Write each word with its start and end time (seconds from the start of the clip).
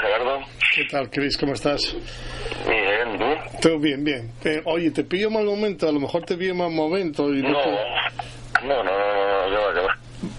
Gerardo? 0.00 0.40
¿Qué 0.74 0.84
tal, 0.90 1.10
Cris? 1.10 1.36
¿Cómo 1.36 1.54
estás? 1.54 1.94
Bien, 2.66 3.18
¿tú? 3.18 3.58
Todo 3.60 3.78
bien, 3.78 4.04
bien. 4.04 4.32
Eh, 4.44 4.60
oye, 4.64 4.90
te 4.90 5.04
pillo 5.04 5.30
mal 5.30 5.44
momento, 5.44 5.88
a 5.88 5.92
lo 5.92 6.00
mejor 6.00 6.24
te 6.24 6.36
pillo 6.36 6.54
mal 6.54 6.70
momento 6.70 7.32
y 7.34 7.42
no... 7.42 7.50
No, 8.62 8.82
no, 8.82 8.82
no, 8.84 8.84
no, 8.84 9.48
no, 9.50 9.72
no, 9.72 9.88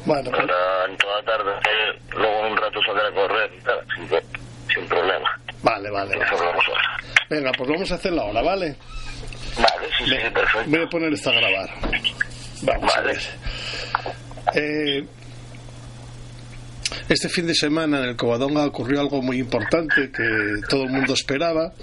Bueno, 0.06 0.30
pues... 0.32 0.42
Ahora, 0.42 0.98
toda 0.98 1.16
la 1.18 1.24
tarde, 1.26 1.52
eh, 1.52 2.00
luego 2.16 2.46
en 2.46 2.52
un 2.52 2.58
rato 2.58 2.80
saldré 2.86 3.08
a 3.08 3.12
correr 3.12 3.52
sin, 3.96 4.10
sin 4.76 4.88
problema. 4.88 5.30
Vale, 5.64 5.90
vale. 5.90 6.16
Eso 6.16 6.36
vale. 6.36 6.46
vamos 6.48 6.66
ahora. 6.68 6.98
Venga, 7.30 7.52
pues 7.58 7.70
vamos 7.70 7.92
a 7.92 7.96
hacerlo 7.96 8.22
ahora, 8.22 8.42
¿vale? 8.42 8.76
Vale, 9.58 9.88
sí, 9.98 10.06
sí, 10.06 10.12
sí, 10.22 10.30
perfecto. 10.34 10.70
Voy 10.70 10.82
a 10.84 10.88
poner 10.90 11.14
esto 11.14 11.30
a 11.30 11.34
grabar. 11.34 11.70
Vamos 12.62 12.96
a 12.96 13.02
Vale. 13.02 13.14
ver. 13.14 13.22
Eh, 14.56 15.06
este 17.10 17.28
fin 17.28 17.48
de 17.48 17.56
semana 17.56 18.00
en 18.00 18.10
el 18.10 18.16
Covadonga 18.16 18.66
ocurrió 18.66 19.02
algo 19.02 19.22
muy 19.22 19.40
importante 19.40 20.12
que 20.12 20.62
todo 20.70 20.84
el 20.84 20.92
mundo 20.92 21.14
esperaba 21.14 21.74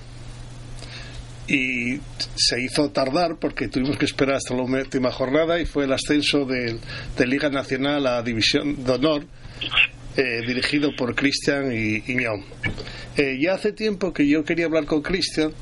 y 1.49 1.99
se 2.37 2.61
hizo 2.63 2.91
tardar 2.91 3.37
porque 3.41 3.69
tuvimos 3.69 3.99
que 3.99 4.05
esperar 4.05 4.37
hasta 4.37 4.55
la 4.55 4.63
última 4.63 5.11
jornada 5.11 5.61
y 5.61 5.67
fue 5.67 5.85
el 5.85 5.93
ascenso 5.93 6.45
de, 6.45 6.79
de 7.17 7.27
Liga 7.27 7.51
Nacional 7.51 8.07
a 8.07 8.23
División 8.23 8.85
de 8.85 8.93
Honor 8.93 9.27
eh, 10.17 10.43
dirigido 10.47 10.95
por 10.97 11.15
Cristian 11.15 11.73
y 11.73 12.03
Iñón. 12.11 12.45
Eh, 13.17 13.39
ya 13.41 13.55
hace 13.55 13.73
tiempo 13.73 14.13
que 14.13 14.29
yo 14.29 14.45
quería 14.45 14.67
hablar 14.67 14.87
con 14.87 15.03
Cristian 15.03 15.53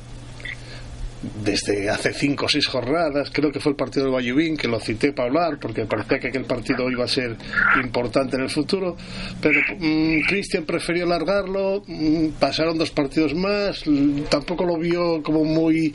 desde 1.43 1.89
hace 1.91 2.13
cinco 2.13 2.47
o 2.47 2.49
seis 2.49 2.67
jornadas, 2.67 3.31
creo 3.33 3.51
que 3.51 3.61
fue 3.61 3.71
el 3.71 3.77
partido 3.77 4.05
del 4.07 4.15
Bayubín, 4.15 4.57
que 4.57 4.69
lo 4.69 4.79
cité 4.81 5.13
para 5.13 5.29
hablar, 5.29 5.59
porque 5.61 5.85
parecía 5.87 6.19
que 6.19 6.29
aquel 6.29 6.45
partido 6.45 6.91
iba 6.91 7.05
a 7.05 7.09
ser 7.09 7.37
importante 7.83 8.37
en 8.37 8.43
el 8.43 8.51
futuro, 8.51 8.97
pero 9.41 9.61
mm, 9.79 10.21
Cristian 10.27 10.65
prefirió 10.65 11.07
largarlo, 11.07 11.83
mm, 11.87 12.29
pasaron 12.39 12.77
dos 12.79 12.91
partidos 12.91 13.35
más, 13.35 13.87
l- 13.87 14.23
tampoco 14.29 14.65
lo 14.65 14.77
vio 14.79 15.23
como 15.23 15.45
muy 15.45 15.93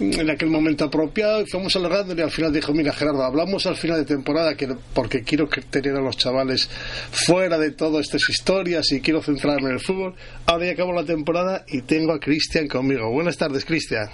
mm, 0.00 0.20
en 0.20 0.30
aquel 0.30 0.48
momento 0.50 0.84
apropiado, 0.84 1.42
y 1.42 1.46
fuimos 1.46 1.74
alargándole 1.76 2.20
y 2.20 2.24
al 2.24 2.30
final 2.30 2.52
dijo, 2.52 2.72
mira 2.72 2.92
Gerardo, 2.92 3.22
hablamos 3.22 3.66
al 3.66 3.76
final 3.76 3.98
de 3.98 4.04
temporada, 4.04 4.54
que, 4.56 4.68
porque 4.94 5.22
quiero 5.22 5.48
tener 5.70 5.94
a 5.96 6.00
los 6.00 6.16
chavales 6.16 6.68
fuera 7.10 7.58
de 7.58 7.70
todas 7.72 8.06
estas 8.06 8.28
historias 8.28 8.90
y 8.92 9.00
quiero 9.00 9.22
centrarme 9.22 9.68
en 9.68 9.74
el 9.74 9.80
fútbol, 9.80 10.14
ahora 10.46 10.66
ya 10.66 10.72
acabó 10.72 10.92
la 10.92 11.04
temporada 11.04 11.64
y 11.68 11.82
tengo 11.82 12.12
a 12.12 12.20
Cristian 12.20 12.66
conmigo. 12.68 13.10
Buenas 13.10 13.36
tardes, 13.36 13.64
Cristian. 13.64 14.08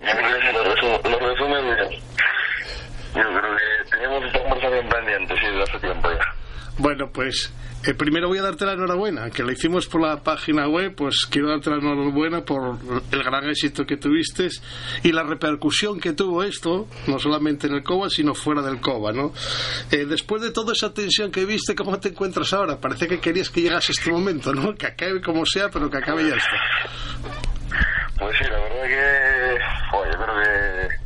Que 0.00 0.52
lo, 0.52 0.64
resu- 0.64 1.08
lo 1.10 1.18
resume 1.18 1.62
bien. 1.62 2.00
Yo 3.14 3.22
creo 3.22 3.56
que 3.56 3.90
teníamos 3.90 4.24
esta 4.24 4.40
conversación 4.42 4.88
pendiente, 4.88 5.34
sí, 5.38 5.46
hace 5.62 5.78
tiempo 5.78 6.10
ya. 6.10 6.34
Bueno, 6.76 7.08
pues 7.12 7.52
eh, 7.86 7.94
primero 7.94 8.26
voy 8.26 8.38
a 8.38 8.42
darte 8.42 8.66
la 8.66 8.72
enhorabuena, 8.72 9.30
que 9.30 9.44
lo 9.44 9.52
hicimos 9.52 9.86
por 9.86 10.00
la 10.00 10.24
página 10.24 10.66
web, 10.66 10.92
pues 10.96 11.24
quiero 11.30 11.48
darte 11.50 11.70
la 11.70 11.76
enhorabuena 11.76 12.44
por 12.44 12.78
el 13.12 13.22
gran 13.22 13.48
éxito 13.48 13.86
que 13.86 13.96
tuviste 13.96 14.48
y 15.04 15.12
la 15.12 15.22
repercusión 15.22 16.00
que 16.00 16.12
tuvo 16.14 16.42
esto, 16.42 16.88
no 17.06 17.20
solamente 17.20 17.68
en 17.68 17.74
el 17.74 17.84
COBA, 17.84 18.10
sino 18.10 18.34
fuera 18.34 18.60
del 18.62 18.80
COBA, 18.80 19.12
¿no? 19.12 19.32
Eh, 19.92 20.04
después 20.04 20.42
de 20.42 20.50
toda 20.50 20.72
esa 20.72 20.92
tensión 20.92 21.30
que 21.30 21.44
viste, 21.44 21.76
¿cómo 21.76 22.00
te 22.00 22.08
encuentras 22.08 22.52
ahora? 22.52 22.80
Parece 22.80 23.06
que 23.06 23.20
querías 23.20 23.50
que 23.50 23.60
llegase 23.60 23.92
este 23.92 24.10
momento, 24.10 24.52
¿no? 24.52 24.74
Que 24.74 24.88
acabe 24.88 25.20
como 25.22 25.46
sea, 25.46 25.68
pero 25.68 25.88
que 25.88 25.98
acabe 25.98 26.28
ya 26.28 26.34
esto. 26.34 26.56
Pues 28.18 28.36
sí, 28.38 28.44
la 28.50 28.58
verdad 28.58 28.88
que, 28.88 29.58
joder, 29.92 30.12
yo 30.12 30.18
creo 30.24 30.42
que 30.42 31.04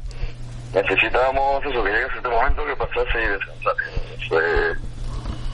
necesitábamos 0.75 1.65
eso, 1.65 1.83
que 1.83 1.91
llegase 1.91 2.17
este 2.17 2.29
momento 2.29 2.67
que 2.67 2.77
pasase 2.77 3.23
y 3.23 3.29
descansase. 3.29 4.29
Fue, 4.29 4.43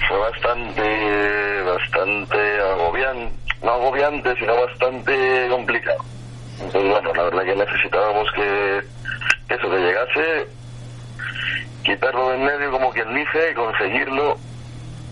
fue 0.09 0.19
bastante, 0.19 1.63
bastante 1.63 2.61
agobiante, 2.61 3.35
no 3.63 3.73
agobiante, 3.73 4.35
sino 4.37 4.55
bastante 4.55 5.49
complicado. 5.51 6.05
Entonces, 6.61 6.91
bueno, 6.91 7.15
la 7.15 7.23
verdad 7.25 7.45
que 7.45 7.57
necesitábamos 7.57 8.29
que 8.35 8.79
eso, 9.49 9.71
que 9.71 9.79
llegase, 9.79 10.49
quitarlo 11.85 12.31
de 12.31 12.37
en 12.37 12.45
medio, 12.45 12.71
como 12.71 12.91
quien 12.91 13.15
dice, 13.15 13.55
conseguirlo 13.55 14.37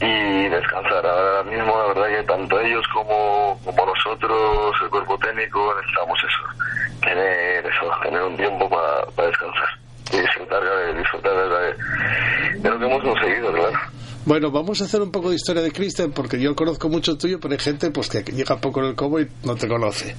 y 0.01 0.49
descansar. 0.49 1.07
Ahora 1.07 1.43
mismo, 1.45 1.77
la 1.77 1.95
verdad 1.95 2.19
que 2.19 2.23
tanto 2.25 2.61
ellos 2.61 2.85
como, 2.93 3.61
como 3.65 3.87
nosotros, 3.87 4.77
el 4.83 4.91
cuerpo 4.91 5.19
técnico, 5.19 5.75
necesitamos 5.77 6.19
eso, 6.25 6.67
tener 7.03 7.67
eso, 7.67 7.91
tener 8.03 8.23
un 8.23 8.37
tiempo 8.37 8.69
para 8.69 9.29
descansar 9.29 9.69
y 10.13 10.21
disfrutar, 10.21 10.63
de, 10.63 10.95
disfrutar 10.95 11.33
de, 11.33 12.59
de 12.59 12.71
lo 12.71 12.79
que 12.79 12.85
hemos 12.85 12.92
conseguido, 13.03 13.53
claro. 13.53 13.79
Bueno, 14.25 14.51
vamos 14.53 14.81
a 14.81 14.85
hacer 14.85 15.03
un 15.03 15.11
poco 15.11 15.31
de 15.31 15.37
historia 15.37 15.63
de 15.63 15.73
Cristian, 15.73 16.13
porque 16.13 16.39
yo 16.41 16.55
conozco 16.55 16.89
mucho 16.89 17.19
tuyo, 17.19 17.41
pero 17.41 17.55
hay 17.55 17.61
gente 17.61 17.91
pues 17.91 18.09
que 18.09 18.23
llega 18.23 18.57
poco 18.59 18.81
en 18.81 18.87
el 18.91 18.95
COBA 18.95 19.23
y 19.23 19.29
no 19.45 19.57
te 19.57 19.67
conoce. 19.69 20.15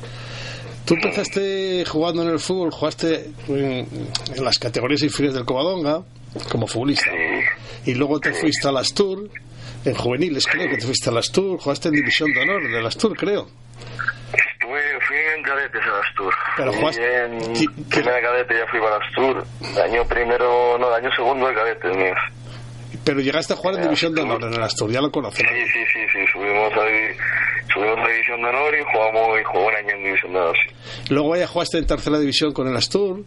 Tú 0.86 0.96
empezaste 0.96 1.86
jugando 1.86 2.24
en 2.24 2.30
el 2.30 2.40
fútbol, 2.40 2.72
jugaste 2.72 3.32
en, 3.48 3.88
en 4.36 4.44
las 4.44 4.60
categorías 4.60 5.02
inferiores 5.04 5.36
del 5.36 5.46
Covadonga 5.46 6.02
como 6.52 6.68
futbolista. 6.68 7.10
Y 7.86 7.94
luego 7.94 8.20
te 8.20 8.34
fuiste 8.34 8.68
a 8.68 8.72
las 8.74 8.94
Tour, 8.94 9.30
en 9.86 9.94
juveniles 9.96 10.46
creo 10.48 10.70
que 10.70 10.76
te 10.78 10.86
fuiste 10.86 11.10
a 11.10 11.14
las 11.14 11.32
Tour, 11.32 11.58
jugaste 11.60 11.88
en 11.88 11.96
División 11.96 12.34
de 12.34 12.42
Honor 12.42 12.64
de 12.70 12.82
las 12.82 12.98
Tour, 12.98 13.16
creo. 13.16 13.48
Estuve, 14.34 14.82
fui 15.08 15.16
en 15.38 15.44
cadetes 15.44 15.82
a 15.82 15.98
las 15.98 16.16
Tour. 16.18 16.34
Pero 16.58 16.74
jugaste- 16.74 17.26
en 17.26 17.54
¿Qué- 17.90 17.96
primera 18.02 18.22
cadete 18.22 18.54
ya 18.58 18.68
fui 18.70 18.80
para 18.82 18.98
las 19.00 19.12
Tour. 19.14 19.46
Año 19.82 20.06
primero, 20.06 20.78
no, 20.78 20.94
año 20.94 21.10
segundo 21.16 21.48
de 21.48 21.54
cadetes 21.54 21.96
míos. 21.96 22.18
Pero 23.04 23.20
llegaste 23.22 23.54
a 23.54 23.56
jugar 23.56 23.76
en 23.76 23.84
División 23.84 24.14
de 24.14 24.22
Honor 24.22 24.44
en 24.44 24.60
las 24.60 24.76
Tour, 24.76 24.92
ya 24.92 25.02
lo 25.02 25.12
conoces. 25.12 25.40
Sí, 25.48 25.66
sí, 25.74 25.80
sí, 25.94 26.00
sí, 26.14 26.20
subimos 26.32 26.72
a, 26.74 27.74
subimos 27.74 27.98
a 28.00 28.08
División 28.12 28.42
de 28.42 28.48
Honor 28.50 28.74
y 28.80 28.84
jugamos 28.84 29.40
y 29.40 29.44
jugó 29.44 29.68
un 29.68 29.76
año 29.76 29.90
en 29.98 30.04
División 30.04 30.34
de 30.34 30.40
Honor, 30.40 30.56
sí. 30.56 30.76
Luego 31.14 31.36
ya 31.36 31.48
jugaste 31.48 31.78
en 31.80 31.88
tercera 31.88 32.20
división 32.20 32.54
con 32.54 32.68
el 32.68 32.78
Astur. 32.78 33.24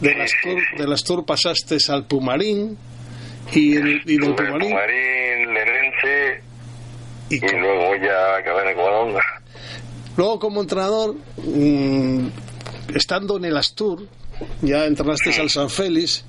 De 0.00 0.14
las 0.14 0.30
Tour, 0.42 0.62
de 0.78 0.86
las 0.86 1.02
Tour 1.02 1.26
pasaste 1.26 1.76
al 1.88 2.06
Pumarín. 2.06 2.78
Y, 3.52 3.76
el- 3.76 4.02
y 4.06 4.16
del 4.18 4.34
Pumarín. 4.34 4.72
Marín, 4.72 5.54
Lenense 5.54 6.40
Y 7.30 7.36
y 7.36 7.40
con- 7.40 7.60
luego 7.60 7.96
ya 7.96 8.36
acabé 8.36 8.70
en 8.70 8.78
luego 10.16 10.38
como 10.40 10.60
entrenador, 10.60 11.14
mm, 11.36 12.26
estando 12.94 13.36
en 13.36 13.44
el 13.44 13.56
Astur, 13.56 14.06
ya 14.62 14.84
entrenaste 14.86 15.38
al 15.40 15.50
San 15.50 15.68
Félix. 15.70 16.24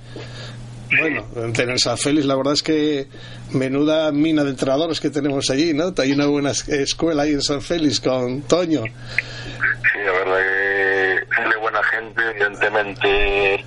Bueno, 0.98 1.26
en 1.36 1.78
San 1.80 1.98
Félix 1.98 2.26
la 2.26 2.36
verdad 2.36 2.54
es 2.54 2.64
que 2.64 3.08
menuda 3.52 4.12
mina 4.12 4.44
de 4.44 4.50
entrenadores 4.52 5.00
que 5.00 5.10
tenemos 5.10 5.50
allí, 5.52 5.74
¿no? 5.74 5.94
Hay 5.98 6.12
una 6.14 6.26
buena 6.26 6.52
es- 6.52 6.68
escuela 6.68 7.24
ahí 7.24 7.34
en 7.34 7.42
San 7.42 7.62
Félix 7.62 8.00
con 8.00 8.42
Toño. 8.42 8.82
Sí, 8.86 10.00
la 10.04 10.12
verdad 10.12 10.38
que 10.38 11.14
es 11.44 11.50
de 11.50 11.58
buena 11.58 11.84
gente, 11.84 12.22
evidentemente. 12.32 13.66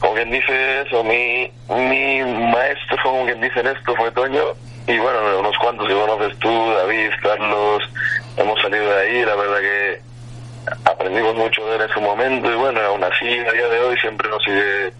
Como 0.00 0.14
quien 0.14 0.30
dice 0.30 0.82
eso, 0.82 1.02
mi, 1.04 1.50
mi 1.68 2.22
maestro, 2.52 2.96
como 3.02 3.24
quien 3.24 3.40
dice 3.40 3.60
esto, 3.60 3.94
fue 3.96 4.10
Toño. 4.12 4.42
Y 4.86 4.98
bueno, 4.98 5.40
unos 5.40 5.56
cuantos 5.58 5.86
que 5.88 5.94
conoces 5.94 6.38
tú, 6.40 6.48
David, 6.48 7.10
Carlos, 7.22 7.82
hemos 8.36 8.60
salido 8.60 8.84
de 8.84 8.96
ahí, 9.00 9.24
la 9.24 9.34
verdad 9.36 9.60
que 9.60 10.00
aprendimos 10.84 11.34
mucho 11.36 11.64
de 11.66 11.76
él 11.76 11.82
en 11.82 11.88
su 11.90 12.00
momento 12.00 12.50
y 12.52 12.56
bueno, 12.56 12.80
aún 12.80 13.02
así 13.04 13.24
a 13.26 13.52
día 13.52 13.68
de 13.68 13.80
hoy 13.80 13.96
siempre 14.00 14.28
nos 14.28 14.42
sigue, 14.42 14.92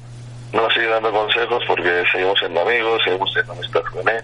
nos 0.53 0.72
sigue 0.72 0.87
dando 0.87 1.11
consejos 1.12 1.62
porque 1.66 2.03
seguimos 2.12 2.38
siendo 2.38 2.61
amigos, 2.61 3.00
seguimos 3.05 3.33
teniendo 3.33 3.53
amistad 3.53 3.83
con 3.93 4.09
él. 4.09 4.22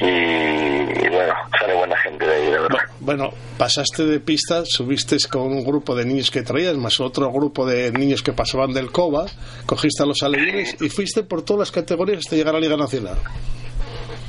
Y, 0.00 1.04
y 1.04 1.08
bueno, 1.10 1.34
sale 1.58 1.74
buena 1.74 1.96
gente 1.98 2.26
de 2.26 2.34
ahí, 2.34 2.50
la 2.50 2.60
verdad. 2.60 2.78
Bueno, 3.00 3.30
pasaste 3.58 4.04
de 4.06 4.20
pista, 4.20 4.64
subiste 4.64 5.16
con 5.30 5.42
un 5.42 5.62
grupo 5.62 5.94
de 5.94 6.06
niños 6.06 6.30
que 6.30 6.42
traías, 6.42 6.74
más 6.76 7.00
otro 7.00 7.30
grupo 7.30 7.66
de 7.66 7.92
niños 7.92 8.22
que 8.22 8.32
pasaban 8.32 8.72
del 8.72 8.90
COBA, 8.90 9.26
cogiste 9.66 10.02
a 10.02 10.06
los 10.06 10.22
alevines 10.22 10.80
y 10.80 10.88
fuiste 10.88 11.22
por 11.22 11.42
todas 11.44 11.60
las 11.60 11.70
categorías 11.70 12.18
hasta 12.20 12.36
llegar 12.36 12.54
a 12.54 12.58
la 12.58 12.64
Liga 12.64 12.76
Nacional. 12.78 13.18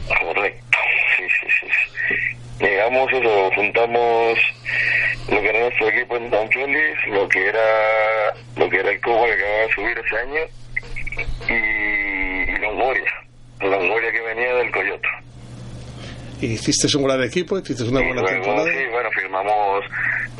Correcto, 0.07 0.77
sí, 1.17 1.23
sí, 1.39 1.47
sí. 1.61 2.65
Llegamos, 2.65 3.11
eso, 3.13 3.51
juntamos 3.55 4.39
lo 5.29 5.41
que 5.41 5.49
era 5.49 5.59
nuestro 5.61 5.87
equipo 5.87 6.17
en 6.17 6.29
San 6.29 6.49
Félix, 6.49 7.07
lo 7.11 7.29
que 7.29 7.47
era, 7.47 8.33
lo 8.57 8.69
que 8.69 8.77
era 8.77 8.91
el 8.91 9.01
Cuba 9.01 9.25
que 9.25 9.33
acababa 9.33 9.61
de 9.61 9.73
subir 9.73 9.97
ese 10.05 10.17
año, 10.17 10.41
y, 11.49 12.51
y 12.51 12.57
Longoria, 12.59 13.11
Longoria 13.61 14.11
que 14.11 14.21
venía 14.21 14.53
del 14.55 14.71
Coyote. 14.71 15.07
Y 16.41 16.53
hiciste 16.53 16.95
un 16.97 17.03
gran 17.03 17.21
equipo, 17.23 17.57
hiciste 17.59 17.83
una 17.83 18.01
Y 18.01 18.05
buena 18.07 18.21
luego, 18.21 18.41
temporada. 18.43 18.67
sí, 18.71 18.85
bueno, 18.91 19.09
firmamos, 19.11 19.85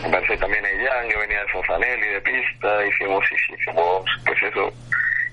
me 0.04 0.10
parece 0.10 0.38
también 0.38 0.66
a 0.66 0.70
Ian, 0.72 1.10
que 1.10 1.18
venía 1.18 1.40
de 1.42 1.48
Fonsanelli, 1.54 2.08
de 2.08 2.22
pista, 2.22 2.86
hicimos, 2.88 3.24
hicimos, 3.60 4.06
pues 4.26 4.38
eso, 4.42 4.74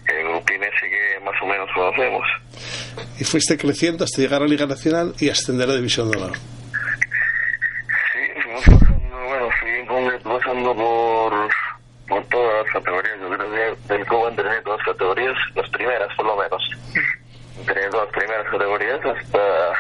el 0.08 0.24
grupín 0.28 0.62
ese 0.62 0.88
que 0.90 1.20
más 1.24 1.34
o 1.42 1.46
menos 1.46 1.68
conocemos. 1.74 2.22
Y 3.18 3.24
fuiste 3.24 3.56
creciendo 3.56 4.04
hasta 4.04 4.20
llegar 4.20 4.42
a 4.42 4.46
Liga 4.46 4.66
Nacional 4.66 5.14
y 5.18 5.30
ascender 5.30 5.70
a 5.70 5.74
División 5.74 6.10
de 6.10 6.18
Honor. 6.18 6.36
Sí, 8.12 8.70
bueno, 9.26 9.48
fui 9.60 10.30
pasando 10.32 10.74
por, 10.74 11.32
por 12.08 12.24
todas 12.26 12.64
las 12.64 12.72
categorías. 12.74 13.16
Yo 13.20 13.28
creo 13.30 13.50
que 13.86 13.94
del 13.94 14.06
COBA 14.06 14.28
entrené 14.30 14.47
primeras 15.88 16.14
por 16.16 16.26
lo 16.26 16.36
menos, 16.36 16.70
entre 17.58 17.90
las 17.90 18.06
primeras 18.08 18.46
categorías 18.50 19.00
hasta, 19.04 19.72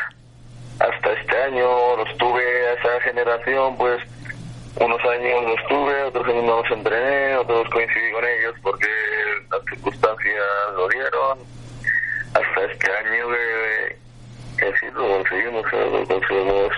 hasta 0.80 1.12
este 1.12 1.42
año 1.42 1.96
los 1.96 2.16
tuve 2.16 2.42
a 2.66 2.72
esa 2.72 3.00
generación 3.02 3.76
pues 3.76 4.02
unos 4.80 5.04
años 5.04 5.44
los 5.44 5.68
tuve, 5.68 6.02
otros 6.04 6.26
años 6.28 6.44
no 6.44 6.62
los 6.62 6.70
entrené, 6.70 7.36
otros 7.36 7.68
coincidí 7.70 8.12
con 8.12 8.24
ellos 8.24 8.54
porque 8.62 8.86
las 9.50 9.60
circunstancias 9.68 10.44
lo 10.76 10.88
dieron. 10.88 11.38
Hasta 12.28 12.72
este 12.72 12.90
año 12.92 13.26
que, 13.28 13.96
que 14.58 14.78
sí 14.78 14.86
lo 14.94 15.08
conseguimos, 15.08 15.72
lo 15.72 16.06
conseguimos 16.06 16.72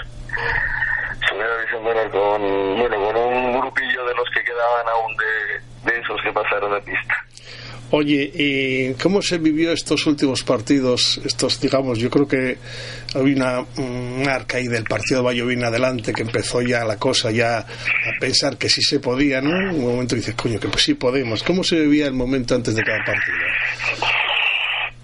subir 1.29 1.99
a 1.99 2.11
con, 2.11 2.79
bueno, 2.79 3.05
con 3.05 3.17
un 3.17 3.61
grupillo 3.61 4.07
de 4.07 4.15
los 4.15 4.31
que 4.31 4.43
quedaban 4.43 4.89
aún 4.89 5.17
de, 5.17 5.93
de 5.93 6.01
esos 6.01 6.21
que 6.23 6.33
pasaron 6.33 6.73
de 6.73 6.81
pista. 6.81 7.15
Oye, 7.93 8.31
¿y 8.33 8.95
cómo 8.95 9.21
se 9.21 9.39
vivió 9.39 9.73
estos 9.73 10.07
últimos 10.07 10.45
partidos? 10.45 11.21
Estos, 11.25 11.61
digamos, 11.61 11.99
yo 11.99 12.09
creo 12.09 12.29
que 12.29 12.57
había 13.17 13.35
una, 13.35 13.61
un 13.79 14.29
arca 14.29 14.59
ahí 14.59 14.69
del 14.69 14.85
partido 14.85 15.25
Vallovín 15.25 15.65
adelante 15.65 16.13
que 16.13 16.23
empezó 16.23 16.63
ya 16.63 16.85
la 16.85 16.99
cosa 16.99 17.33
ya 17.33 17.59
a 17.59 17.67
pensar 18.21 18.57
que 18.59 18.69
sí 18.69 18.81
se 18.81 19.01
podía, 19.01 19.41
¿no? 19.41 19.51
Un 19.75 19.85
momento 19.85 20.15
dices, 20.15 20.37
coño, 20.37 20.61
que 20.61 20.69
pues 20.69 20.85
sí 20.85 20.95
podemos. 20.95 21.43
¿Cómo 21.43 21.65
se 21.65 21.81
vivía 21.81 22.07
el 22.07 22.13
momento 22.13 22.55
antes 22.55 22.77
de 22.77 22.83
cada 22.85 23.05
partido? 23.05 23.39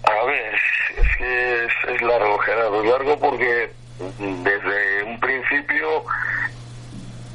A 0.03 0.25
ver, 0.25 0.55
es 0.95 1.17
que 1.17 1.93
es, 1.93 2.01
largo, 2.03 2.37
Gerardo, 2.37 2.83
es 2.83 2.89
largo 2.89 3.19
porque 3.19 3.69
desde 3.99 5.03
un 5.03 5.19
principio 5.19 6.05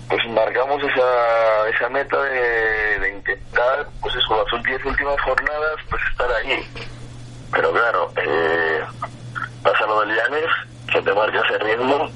pues 0.09 0.21
marcamos 0.31 0.83
esa, 0.83 1.69
esa 1.69 1.89
meta 1.91 2.23
de 2.23 3.13
intentar, 3.19 3.87
eso, 4.17 4.47
las 4.53 4.63
10 4.63 4.85
últimas 4.85 5.21
jornadas, 5.23 5.77
pues 5.89 6.03
estar 6.11 6.31
ahí. 6.33 6.65
Pero 7.53 7.73
claro, 7.73 8.11
eh, 8.17 8.81
pasa 9.63 9.87
lo 9.87 10.01
del 10.01 10.17
Llanes, 10.17 10.51
que 10.91 11.03
te 11.03 11.13
marca 11.13 11.41
ese 11.41 11.59
ritmo, 11.59 12.11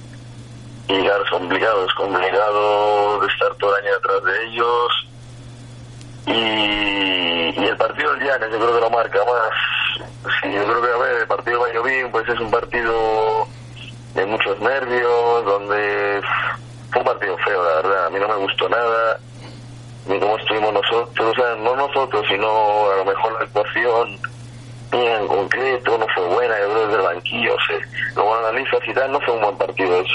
y 0.88 1.02
claro, 1.02 1.24
es 1.24 1.30
complicado, 1.30 1.84
es 1.84 1.94
complicado 1.94 3.20
de 3.20 3.26
estar 3.26 3.54
todo 3.56 3.76
el 3.76 3.84
año 3.84 3.94
detrás 3.94 4.24
de 4.24 4.44
ellos. 4.46 5.08
Y, 6.26 7.64
el 7.64 7.76
partido 7.76 8.12
del 8.12 8.26
Llanes 8.26 8.50
yo 8.52 8.58
creo 8.58 8.74
que 8.74 8.80
lo 8.80 8.90
marca 8.90 9.18
más. 9.24 10.32
Sí, 10.40 10.52
yo 10.52 10.64
creo 10.64 10.82
que, 10.82 10.88
a 10.88 10.96
ver, 10.98 11.16
el 11.22 11.26
partido 11.26 11.58
de 11.58 11.64
Valladolid, 11.64 12.10
pues 12.12 12.28
es 12.28 12.40
un 12.40 12.50
partido 12.50 13.48
de 14.14 14.26
muchos 14.26 14.58
nervios, 14.60 15.44
donde 15.44 16.22
fue 16.90 17.00
un 17.00 17.06
partido 17.06 17.36
feo, 17.38 17.64
la 17.64 17.74
verdad. 17.82 18.06
A 18.06 18.10
mí 18.10 18.18
no 18.20 18.28
me 18.28 18.36
gustó 18.36 18.68
nada, 18.68 19.18
ni 20.08 20.20
cómo 20.20 20.36
estuvimos 20.38 20.72
nosotros, 20.72 21.32
o 21.36 21.40
sea, 21.40 21.54
no 21.56 21.76
nosotros, 21.76 22.24
sino 22.28 22.90
a 22.90 22.96
lo 22.96 23.04
mejor 23.04 23.32
la 23.32 23.40
actuación 23.40 24.18
en 24.92 25.26
concreto 25.26 25.98
no 25.98 26.06
fue 26.14 26.24
buena, 26.26 26.54
yo 26.60 26.86
desde 26.86 27.00
el 27.00 27.02
banquillo, 27.02 27.54
o 27.54 27.60
sea, 27.66 27.78
como 28.14 28.34
analizas 28.36 28.80
y 28.86 28.94
tal, 28.94 29.12
no 29.12 29.20
fue 29.20 29.34
un 29.34 29.42
buen 29.42 29.58
partido 29.58 30.00
eso. 30.00 30.14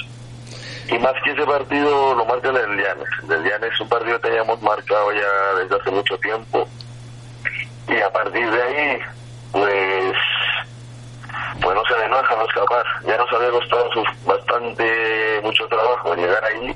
Y 0.89 0.99
más 0.99 1.13
que 1.23 1.31
ese 1.31 1.45
partido 1.45 2.15
lo 2.15 2.25
marca 2.25 2.49
el 2.49 2.55
Llanes. 2.55 3.07
El 3.23 3.43
Llanes 3.43 3.71
es 3.73 3.79
un 3.79 3.87
partido 3.87 4.19
que 4.19 4.27
teníamos 4.27 4.61
marcado 4.61 5.13
ya 5.13 5.59
desde 5.59 5.75
hace 5.75 5.91
mucho 5.91 6.17
tiempo. 6.17 6.67
Y 7.87 8.01
a 8.01 8.11
partir 8.11 8.49
de 8.49 8.61
ahí, 8.61 8.99
pues 9.53 10.15
pues 11.61 11.75
no 11.75 11.83
se 11.85 11.97
le 11.97 12.09
no 12.09 12.19
escapar. 12.19 12.85
Ya 13.05 13.17
nos 13.17 13.31
había 13.31 13.51
costado 13.51 13.89
bastante 14.25 15.39
mucho 15.43 15.67
trabajo 15.67 16.15
llegar 16.15 16.43
ahí, 16.43 16.75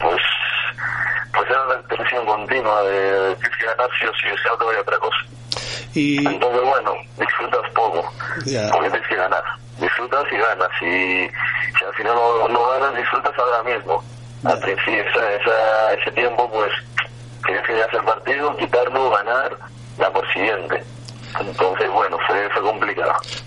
pues 0.00 0.20
pues 1.34 1.50
era 1.50 1.62
una 1.64 1.82
tensión 1.88 2.26
continua 2.26 2.82
de 2.84 3.34
tienes 3.36 3.58
que 3.58 3.66
ganar 3.66 3.90
si 3.98 4.06
o 4.06 4.12
si, 4.14 4.42
si 4.42 4.48
no 4.48 4.56
te 4.56 4.64
vaya 4.64 4.80
otra 4.80 4.98
cosa. 4.98 5.16
Y... 5.94 6.26
Entonces, 6.26 6.62
bueno, 6.62 6.94
disfrutas 7.18 7.70
poco, 7.74 8.12
porque 8.72 8.90
tienes 8.90 9.08
que 9.08 9.16
ganar. 9.16 9.44
Disfrutas 9.78 10.24
y 10.32 10.36
ganas. 10.36 10.70
Y 10.82 11.30
si 11.78 11.84
al 11.84 11.94
final 11.94 12.14
no, 12.14 12.48
no 12.48 12.68
ganas, 12.70 12.96
disfrutas 12.96 13.32
ahora 13.38 13.62
mismo. 13.62 14.02
Al 14.44 14.58
principio, 14.60 15.02
esa, 15.02 15.32
esa, 15.32 15.92
ese 15.94 16.10
tiempo, 16.12 16.50
pues, 16.50 16.70
tienes 17.46 17.66
que 17.66 17.82
hacer 17.82 18.04
partido, 18.04 18.56
quitarlo, 18.56 19.10
ganar, 19.10 19.56
la 19.98 20.10
por 20.12 20.30
siguiente. 20.32 20.84
Entonces, 21.40 21.90
bueno, 21.90 22.18
fue, 22.26 22.48
fue 22.50 22.62
complicado. 22.62 22.83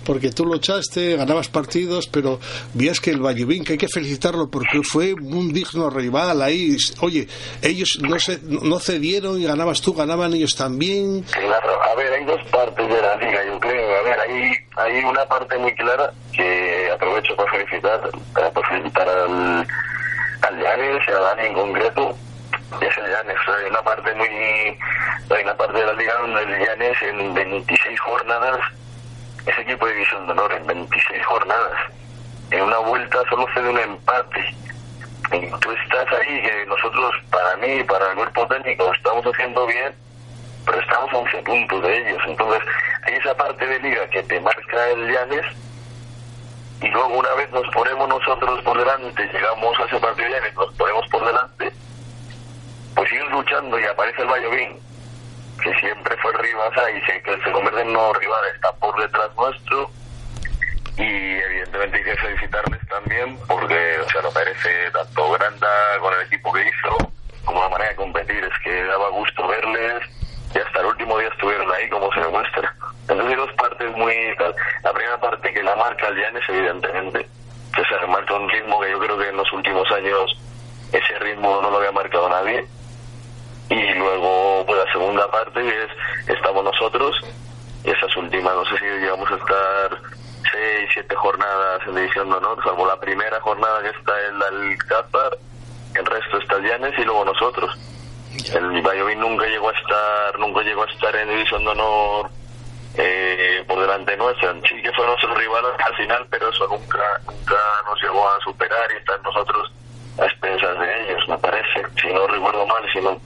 Porque 0.06 0.32
tú 0.32 0.46
luchaste, 0.46 1.16
ganabas 1.16 1.50
partidos, 1.50 2.08
pero 2.08 2.40
vías 2.74 3.00
que 3.00 3.12
el 3.12 3.22
Vallevín, 3.22 3.64
que 3.64 3.74
hay 3.74 3.78
que 3.78 3.88
felicitarlo 3.88 4.50
porque 4.50 4.82
fue 4.84 5.14
un 5.14 5.52
digno 5.52 5.90
rival 5.90 6.42
ahí. 6.42 6.78
Oye, 7.02 7.28
ellos 7.62 8.00
no, 8.02 8.20
se, 8.20 8.40
no 8.44 8.80
cedieron 8.80 9.40
y 9.42 9.46
ganabas 9.46 9.82
tú, 9.82 9.94
ganaban 9.94 10.34
ellos 10.34 10.56
también. 10.56 11.24
Claro, 11.24 11.84
a 11.84 11.96
ver, 11.96 12.14
hay 12.14 12.26
dos 12.26 12.42
partes 12.52 12.88
de 12.88 13.02
la 13.02 13.16
liga, 13.18 13.46
yo 13.46 13.60
creo. 13.60 14.00
A 14.00 14.02
ver, 14.04 14.20
hay, 14.20 14.52
hay 14.76 15.04
una 15.04 15.26
parte 15.26 15.58
muy 15.58 15.74
clara 15.76 16.12
que 16.34 16.90
aprovecho 16.94 17.36
para 17.36 17.52
felicitar, 17.52 18.10
para 18.34 18.68
felicitar 18.70 19.08
al, 19.10 19.68
al 20.42 20.60
Llanes 20.60 21.04
y 21.08 21.12
a 21.12 21.20
Dani 21.20 21.48
en 21.48 21.54
concreto. 21.54 22.18
Y 22.82 22.86
es 22.86 22.98
el 22.98 23.06
Llanes, 23.06 23.38
hay 23.48 23.70
una 23.70 23.82
parte 23.82 24.14
muy, 24.16 24.28
hay 24.28 25.44
una 25.44 25.56
parte 25.56 25.80
de 25.80 25.86
la 25.86 25.94
liga 25.94 26.14
donde 26.22 26.44
el 26.44 26.66
Llanes 26.66 27.02
en 27.02 27.34
26 27.34 28.00
jornadas, 28.00 28.60
ese 29.48 29.62
equipo 29.62 29.86
de 29.86 29.94
división 29.94 30.26
de 30.26 30.32
honor 30.34 30.52
en 30.54 30.68
26 30.68 31.26
jornadas, 31.26 31.92
en 32.52 32.62
una 32.62 32.78
vuelta 32.80 33.20
solo 33.30 33.46
cede 33.54 33.70
un 33.70 33.80
empate. 33.80 34.56
Y 35.32 35.50
tú 35.60 35.72
estás 35.72 36.08
ahí, 36.20 36.42
que 36.42 36.66
nosotros, 36.68 37.16
para 37.32 37.58
mí, 37.58 37.84
para 37.84 38.12
el 38.12 38.16
cuerpo 38.16 38.48
técnico, 38.48 38.94
estamos 38.94 39.26
haciendo 39.26 39.66
bien, 39.66 39.94
pero 40.66 40.80
estamos 40.80 41.14
a 41.14 41.18
11 41.18 41.38
puntos 41.44 41.82
de 41.82 41.98
ellos. 41.98 42.22
Entonces, 42.28 42.62
hay 43.04 43.14
esa 43.16 43.36
parte 43.36 43.66
de 43.66 43.80
liga 43.80 44.08
que 44.10 44.24
te 44.24 44.40
marca 44.40 44.90
el 44.90 45.12
Llanes 45.12 45.46
y 46.82 46.88
luego 46.90 47.18
una 47.18 47.34
vez 47.34 47.50
nos 47.52 47.68
ponemos 47.74 48.08
nosotros 48.08 48.62
por 48.64 48.78
delante, 48.78 49.24
llegamos 49.34 49.80
a 49.80 49.86
ese 49.86 50.00
partido 50.00 50.30
Llanes, 50.30 50.54
nos 50.56 50.74
ponemos 50.76 51.08
por 51.10 51.26
delante, 51.26 51.72
pues 52.96 53.10
siguen 53.10 53.30
luchando 53.32 53.80
y 53.80 53.86
aparece 53.86 54.22
el 54.22 54.28
Valladolid, 54.28 54.70
que 55.62 55.74
siempre 55.80 56.16
fue 56.18 56.32
rival, 56.34 56.72
y 56.96 57.22
que 57.22 57.44
se 57.44 57.52
convierte 57.52 57.82
en 57.82 57.94
nuevo 57.94 58.14
rival, 58.14 58.42
está 58.54 58.72
por 58.74 59.00
detrás 59.00 59.30
nuestro 59.36 59.90
y 60.98 61.04
evidentemente 61.04 61.98
hay 62.10 62.18
felicitarles 62.18 62.88
también 62.88 63.38
porque 63.48 64.00
o 64.00 64.10
sea 64.10 64.22
lo 64.24 64.32
merece 64.32 64.90
tanto 64.92 65.32
Granda 65.32 65.68
con 66.00 66.14
el 66.14 66.22
equipo 66.26 66.52
que 66.52 66.64
hizo 66.64 66.98
como 67.46 67.62
la 67.62 67.70
manera 67.70 67.92
de 67.92 67.96
competir 67.98 68.44
es 68.44 68.60
que 68.64 68.84
daba 68.84 69.10
gusto 69.10 69.48
verles 69.48 70.04
y 70.56 70.58
hasta 70.58 70.80
el 70.80 70.86
último 70.88 71.20
día 71.20 71.30
estuvieron 71.30 71.72
ahí 71.72 71.88
como 71.90 72.12
se 72.14 72.22
demuestra 72.22 72.74
entonces 73.02 73.28
hay 73.28 73.36
dos 73.36 73.54
partes 73.54 73.96
muy 73.96 74.16
tal. 74.40 74.56
la 74.84 74.94
primera 74.94 75.20
parte 75.20 75.54
que 75.54 75.64
la 75.64 75.76
marca 75.76 76.10
Llanes 76.10 76.44
evidentemente 76.50 77.28
que 77.76 77.84
se 77.84 78.08
marca 78.08 78.34
un 78.34 78.50
ritmo 78.50 78.82
que 78.82 78.90
yo 78.90 79.00
creo 79.00 79.20
que 79.20 79.30
en 79.30 79.38
los 79.38 79.54
últimos 79.54 79.92
años 79.92 80.42
ese 80.92 81.20
ritmo 81.20 81.62
no 81.62 81.70
lo 81.70 81.78
había 81.78 81.92
marcado 81.92 82.28
nadie 82.28 82.66
y 83.70 83.94
luego 83.96 84.64
pues 84.66 84.86
la 84.86 84.92
segunda 84.92 85.30
parte 85.30 85.60
es 85.68 86.36
estamos 86.36 86.64
nosotros 86.64 87.16
esas 87.84 88.16
últimas 88.18 88.54
no 88.56 88.66
sé 88.66 88.78
si 88.78 88.86
llegamos 88.86 89.30
a 89.32 89.36
estar 89.36 90.18
seis, 90.52 90.90
siete 90.94 91.16
jornadas 91.16 91.82
en 91.88 91.96
división 91.96 92.30
de 92.30 92.36
honor, 92.36 92.64
salvo 92.64 92.86
la 92.86 93.00
primera 93.00 93.40
jornada 93.42 93.82
que 93.82 93.90
está 93.90 94.14
el 94.28 94.42
Alcázar, 94.42 95.38
el 95.96 96.06
resto 96.06 96.38
está 96.38 96.60
Llanes 96.60 96.94
y 96.98 97.04
luego 97.04 97.26
nosotros. 97.26 97.78
El 98.54 98.82
Valladolid 98.82 99.18
nunca 99.18 99.46
llegó 99.46 99.70
a 99.70 99.74
estar, 99.74 100.40
nunca 100.40 100.62
llegó 100.62 100.84
a 100.84 100.92
estar 100.92 101.16
en 101.16 101.30
división 101.30 101.64
de 101.64 101.70
honor 101.72 102.30
eh, 102.96 103.64
por 103.68 103.80
delante 103.80 104.16
nuestra. 104.18 104.54
Sí 104.68 104.82
que 104.82 104.92
fue 104.94 105.06
nuestro 105.06 105.34
rival 105.34 105.66
al 105.84 105.96
final, 105.96 106.26
pero 106.30 106.50
eso 106.50 106.68
nunca, 106.68 107.22
nunca 107.26 107.58
nos 107.86 108.02
llegó 108.02 108.28
a 108.30 108.40
superar 108.42 108.88
y 108.94 108.98
estar 108.98 109.22
nosotros 109.24 109.72
a 110.20 110.26
expensas 110.26 110.80
de 110.80 111.04
ellos, 111.04 111.28
me 111.28 111.38
parece. 111.38 111.84
Si 112.02 112.08
no 112.14 112.28
recuerdo 112.28 112.66
mal, 112.68 112.84
si 112.92 113.00
no, 113.00 113.20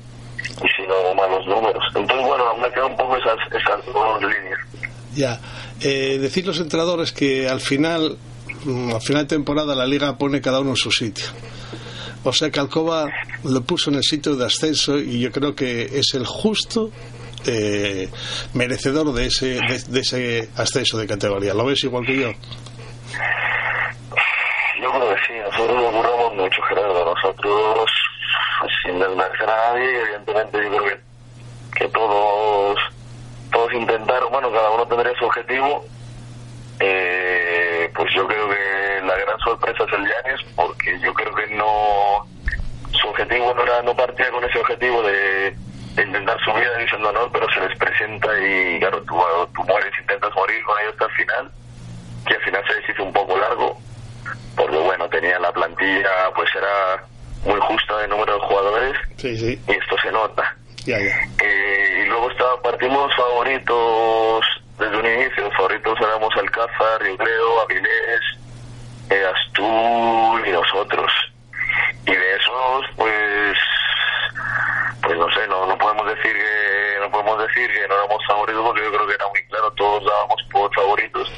y 0.50 0.68
si 0.76 0.88
no 0.88 1.16
malos 1.16 1.46
números. 1.48 1.84
Entonces 1.96 2.28
bueno, 2.28 2.56
me 2.58 2.70
quedan 2.72 2.92
un 2.92 2.98
poco 2.98 3.18
esas, 3.18 3.38
esas 3.52 3.86
dos 3.86 4.22
líneas. 4.22 4.60
Ya. 5.16 5.40
Eh, 5.82 6.18
decir 6.20 6.46
los 6.46 6.60
entrenadores 6.60 7.12
que 7.12 7.50
al 7.50 7.60
final, 7.60 8.18
mm, 8.64 8.94
al 8.94 9.02
final 9.02 9.24
de 9.24 9.36
temporada, 9.36 9.76
la 9.76 9.86
liga 9.86 10.18
pone 10.18 10.42
cada 10.42 10.60
uno 10.60 10.72
en 10.72 10.76
su 10.76 10.92
sitio. 10.92 11.26
O 12.24 12.32
sea 12.34 12.52
que 12.52 12.60
Alcoba 12.60 13.10
lo 13.44 13.62
puso 13.62 13.90
en 13.90 13.96
el 13.98 14.04
sitio 14.04 14.36
de 14.36 14.46
ascenso 14.46 14.98
y 15.00 15.20
yo 15.20 15.32
creo 15.32 15.56
que 15.56 15.90
es 16.00 16.14
el 16.14 16.26
justo 16.26 16.92
eh, 17.48 18.10
merecedor 18.54 19.12
de 19.14 19.26
ese, 19.26 19.60
de, 19.60 19.84
de 19.88 20.00
ese 20.00 20.50
ascenso 20.56 20.98
de 21.00 21.08
categoría. 21.08 21.56
¿Lo 21.56 21.66
ves 21.66 21.84
igual 21.84 22.06
que 22.06 22.16
yo? 22.16 22.32
Yo 24.82 24.92
creo 24.92 25.10
que 25.10 25.22
sí, 25.28 25.34
nosotros 25.44 25.82
lo 25.82 25.92
curramos 25.92 26.36
mucho, 26.36 26.62
Gerardo. 26.70 27.06
Nosotros, 27.06 27.92
pues, 28.62 28.74
sin 28.84 29.00
desmerecer 29.00 29.50
a 29.50 29.74
nadie, 29.74 30.02
evidentemente 30.02 30.64
yo 30.64 30.70
creo 30.70 30.84
que, 30.84 31.00
que 31.78 31.88
todos 31.90 32.80
todos 33.52 33.74
intentaron, 33.74 34.32
bueno, 34.32 34.52
cada 34.52 34.70
uno 34.72 34.88
tendría 34.88 35.14
su 35.18 35.26
objetivo. 35.26 35.86
Eh, 36.80 37.92
pues 37.96 38.12
yo 38.16 38.26
creo 38.26 38.50
que 38.50 39.02
la 39.06 39.16
gran 39.16 39.40
sorpresa 39.40 39.84
es 39.84 39.94
el 39.94 40.08
Llanes, 40.08 40.42
porque 40.56 41.00
yo 41.00 41.14
creo 41.14 41.36
que 41.36 41.48
no 41.56 42.26
su 42.92 43.08
objetivo 43.08 43.54
no 43.54 43.64
era 43.64 43.82
no 43.84 43.96
partía 43.96 44.32
con 44.32 44.44
ese 44.44 44.60
objetivo 44.60 45.04
de, 45.04 45.56
intentar 45.92 46.40
subir 46.40 46.66
a 46.66 46.78
división 46.78 47.02
de 47.04 47.10
honor, 47.10 47.30
pero 47.32 47.48
se 47.54 47.60
les 47.60 47.78
presenta 47.78 48.28
y 48.40 48.80
claro, 48.80 49.02
tú, 49.04 49.22
tú 49.54 49.64
mueres, 49.64 49.92
intentas 50.00 50.34
morir 50.36 50.64
con 50.64 50.80
ellos 50.80 50.94
hasta 50.94 51.06
el 51.06 51.12
final, 51.12 51.52
y 52.28 52.34
al 52.34 52.42
final 52.42 52.64
se 52.68 52.74
les 52.74 52.90
hizo 52.90 53.04
un 53.04 53.14
poco 53.14 53.38
largo, 53.38 53.78
porque 54.56 54.78
bueno, 54.78 55.08
tenía 55.10 55.38
la 55.40 55.52
plantilla, 55.52 56.32
pues 56.36 56.50
era 56.56 57.04
muy 57.46 57.60
justa 57.62 57.98
de 57.98 58.08
número 58.08 58.34
de 58.36 58.40
jugadores 58.42 58.98
Sí, 59.18 59.38
sí. 59.38 59.60
y 59.68 59.72
esto 59.72 59.96
se 60.02 60.12
nota. 60.12 60.56
Ya, 60.86 60.98
ya. 61.00 61.16
Eh, 61.44 62.04
y 62.04 62.08
luego 62.08 62.30
está, 62.32 62.46
partimos 62.64 63.14
favoritos 63.16 64.46
desde 64.80 64.98
un 64.98 65.06
inicio. 65.06 65.52
Favoritos 65.52 66.00
éramos 66.02 66.36
Alcázar, 66.36 67.04
yo 67.06 67.18
creo, 67.18 67.62
Avilés, 67.62 68.22
eh, 69.10 69.24
Astur 69.34 70.48
y 70.48 70.52
nosotros. 70.52 71.12
Y 72.06 72.12
de 72.12 72.36
esos, 72.36 72.86
pues, 72.96 73.58
pues 75.04 75.18
no 75.18 75.30
sé, 75.32 75.48
no, 75.48 75.66
no 75.68 75.78
podemos 75.78 76.08
decir 76.08 76.34
que 76.34 77.00
no 77.00 77.12
podemos 77.12 77.48
decir 77.48 77.70
que 77.72 77.88
no 77.88 77.96
éramos 77.96 78.26
favoritos 78.28 78.64
porque 78.66 78.84
yo 78.84 78.92
creo 78.92 79.08
que 79.08 79.14
era 79.14 79.28
muy 79.28 79.44
claro, 79.46 79.72
todos 79.74 80.04
dábamos 80.06 80.42
por 80.52 80.74
favoritos. 80.74 81.32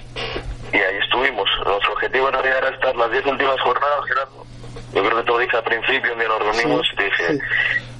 Y 0.71 0.77
ahí 0.77 0.97
estuvimos. 1.03 1.49
Nuestro 1.65 1.93
objetivo 1.93 2.27
en 2.29 2.33
realidad 2.33 2.57
era 2.59 2.69
estar 2.69 2.95
las 2.95 3.11
10 3.11 3.25
últimas 3.27 3.59
jornadas, 3.61 4.05
Gerardo. 4.07 4.45
Yo 4.93 5.03
creo 5.03 5.17
que 5.17 5.23
te 5.23 5.31
lo 5.31 5.37
dije 5.39 5.57
al 5.57 5.63
principio, 5.63 6.13
un 6.13 6.19
día 6.19 6.27
nos 6.27 6.39
reunimos 6.39 6.87
y 6.93 6.95
te 6.95 7.03
dije, 7.05 7.27
sí. 7.33 7.39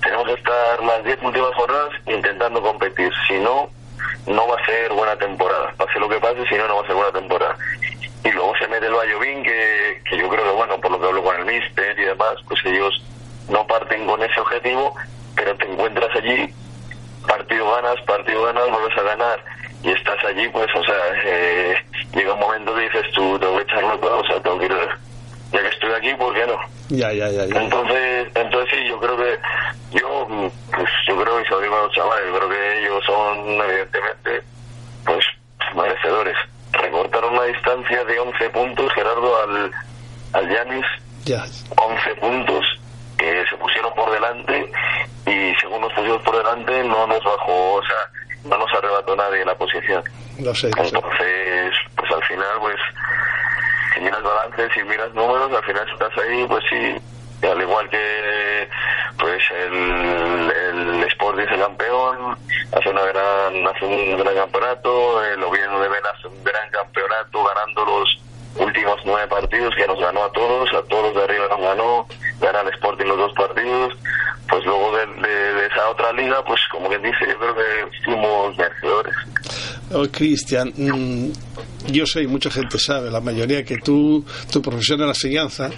tenemos 0.02 0.26
que 0.28 0.34
estar 0.34 0.84
las 0.84 1.04
10 1.04 1.22
últimas 1.24 1.54
jornadas 1.56 1.90
intentando 2.08 2.62
competir. 2.62 3.12
Si 3.28 3.38
no, 3.40 3.70
no 4.28 4.48
va 4.48 4.60
a 4.60 4.66
ser 4.66 4.92
buena 4.94 5.16
temporada. 5.18 5.74
Pase 5.78 6.00
lo 6.00 6.10
que 6.10 6.20
pase, 6.20 6.46
si 6.48 6.56
no, 6.56 6.68
no 6.68 6.78
va 6.78 6.82
a 6.84 6.88
ser 6.88 6.96
buena 6.96 7.12
temporada. 7.12 7.58
Y 8.24 8.32
luego 8.32 8.54
se 8.58 8.68
mete 8.68 8.88
el 8.88 8.94
Vallovín, 8.94 9.44
que, 9.44 10.02
que 10.10 10.18
yo 10.18 10.30
creo 10.30 10.44
que, 10.44 10.52
bueno, 10.52 10.80
por 10.80 10.92
lo 10.92 11.00
que 11.00 11.08
hablo 11.08 11.24
con 11.24 11.36
el 11.36 11.46
Mister 11.46 12.00
y 12.00 12.04
demás, 12.06 12.36
pues 12.48 12.60
ellos 12.66 13.04
no 13.50 13.66
parten 13.68 14.06
con 14.08 14.22
ese 14.24 14.40
objetivo, 14.40 14.96
pero 15.36 15.56
te 15.58 15.66
encuentras 15.66 16.10
allí, 16.16 16.54
partido 17.28 17.70
ganas, 17.76 18.02
partido 18.06 18.44
ganas, 18.46 18.70
vuelves 18.70 18.98
a 18.98 19.02
ganar 19.04 19.44
y 19.84 19.92
estás 19.92 20.18
allí, 20.24 20.48
pues, 20.50 20.68
o 20.74 20.84
sea, 20.86 20.96
eh, 21.26 21.76
llega 22.16 22.34
un 22.34 22.40
momento 22.40 22.74
que 22.74 22.82
dices 22.84 23.04
tú, 23.14 23.38
tengo 23.38 23.58
que 23.58 23.64
echarlo 23.64 24.00
todo, 24.00 24.20
o 24.20 24.26
sea, 24.26 24.40
tengo 24.42 24.58
que 24.60 24.66
ir, 24.66 24.72
ya 25.52 25.62
que 25.62 25.68
estoy 25.68 25.92
aquí, 25.92 26.14
¿por 26.14 26.34
qué 26.34 26.48
no? 26.48 26.58
Ya, 26.90 27.12
ya, 27.12 27.28
ya. 27.30 27.46
ya. 27.46 27.53
Entonces, 27.64 28.28
entonces 28.36 28.70
sí, 28.72 28.88
yo 28.88 29.00
creo 29.00 29.18
que 29.18 29.40
yo, 29.92 30.28
pues 30.72 30.90
yo 31.08 31.16
creo 31.22 31.38
que 31.38 31.44
se 31.46 31.50
lo 31.52 31.62
digo 31.62 31.76
a 31.76 31.84
los 31.84 31.92
chavales, 31.94 32.26
yo 32.28 32.38
creo 32.38 32.50
que 32.50 32.80
ellos 32.80 33.04
son 33.06 33.38
evidentemente, 33.48 34.44
pues 35.06 35.26
merecedores. 35.76 36.36
Recortaron 36.74 37.36
la 37.36 37.44
distancia 37.46 38.04
de 38.04 38.20
11 38.20 38.50
puntos, 38.50 38.94
Gerardo, 38.94 39.44
al 39.44 39.72
al 40.34 40.50
Yanis, 40.50 40.86
Ya. 41.26 41.44
11 41.78 42.16
puntos 42.20 42.66
que 43.18 43.46
se 43.50 43.56
pusieron 43.58 43.94
por 43.94 44.12
delante 44.12 44.70
y 45.26 45.56
según 45.62 45.82
nos 45.82 45.94
pusimos 45.94 46.22
por 46.24 46.36
delante 46.38 46.84
no 46.84 47.08
nos 47.08 47.24
bajó, 47.24 47.76
o 47.76 47.84
sea, 47.84 48.50
no 48.50 48.58
nos 48.58 48.72
arrebató 48.74 49.16
nadie 49.16 49.46
la 49.46 49.56
posición. 49.56 50.04
Lo 50.40 50.54
sé. 50.54 50.68
Entonces, 50.68 51.74
pues 51.96 52.12
al 52.12 52.24
final, 52.24 52.58
pues, 52.60 52.76
si 53.94 54.02
miras 54.02 54.24
balances, 54.24 54.72
si 54.74 54.84
miras 54.84 55.14
números, 55.14 55.52
al 55.54 55.64
final 55.64 55.88
estás 55.90 56.12
ahí, 56.18 56.46
pues 56.48 56.64
sí, 56.70 56.96
al 57.48 57.62
igual 57.62 57.90
que 57.90 58.70
pues 59.20 59.42
el, 59.52 60.52
el 60.52 61.04
Sporting 61.04 61.44
es 61.44 61.52
el 61.52 61.60
campeón, 61.60 62.38
hace 62.72 62.90
una 62.90 63.04
gran, 63.04 63.68
hace 63.68 63.86
un 63.86 64.18
gran 64.18 64.36
campeonato, 64.36 65.24
el 65.26 65.44
Oviedo 65.44 65.80
de 65.80 65.90
Vena 65.90 66.10
hace 66.18 66.28
un 66.28 66.44
gran 66.44 66.70
campeonato, 66.72 67.44
ganando 67.44 67.86
los 67.86 68.20
últimos 68.56 69.00
nueve 69.06 69.28
partidos 69.28 69.74
que 69.76 69.88
nos 69.88 70.00
ganó 70.00 70.24
a 70.24 70.32
todos, 70.32 70.70
a 70.74 70.82
todos 70.88 71.16
de 71.16 71.24
arriba 71.24 71.48
nos 71.50 71.62
ganó, 71.62 72.08
gana 72.42 72.62
el 72.62 72.70
Sporting 72.74 73.06
los 73.06 73.18
dos 73.18 73.34
partidos, 73.34 73.94
pues 74.50 74.66
luego 74.66 74.98
de, 74.98 75.66
esa 75.68 75.90
otra 75.90 76.12
liga, 76.14 76.44
pues 76.46 76.60
como 76.72 76.90
quien 76.90 77.02
dice, 77.02 77.26
yo 77.28 77.40
creo 77.40 77.56
que 77.56 78.04
fuimos 78.06 78.58
vencedores. 78.58 79.16
Oh, 79.92 80.08
Cristian, 80.12 80.74
mm, 80.76 81.32
yo 81.92 82.06
sé, 82.06 82.28
mucha 82.28 82.50
gente 82.50 82.78
sabe, 82.78 83.10
la 83.10 83.22
mayoría 83.22 83.64
que 83.64 83.78
tú, 83.78 84.26
tu 84.52 84.62
profesión 84.62 85.00
era 85.00 85.08
la 85.08 85.14
enseñanza, 85.14 85.70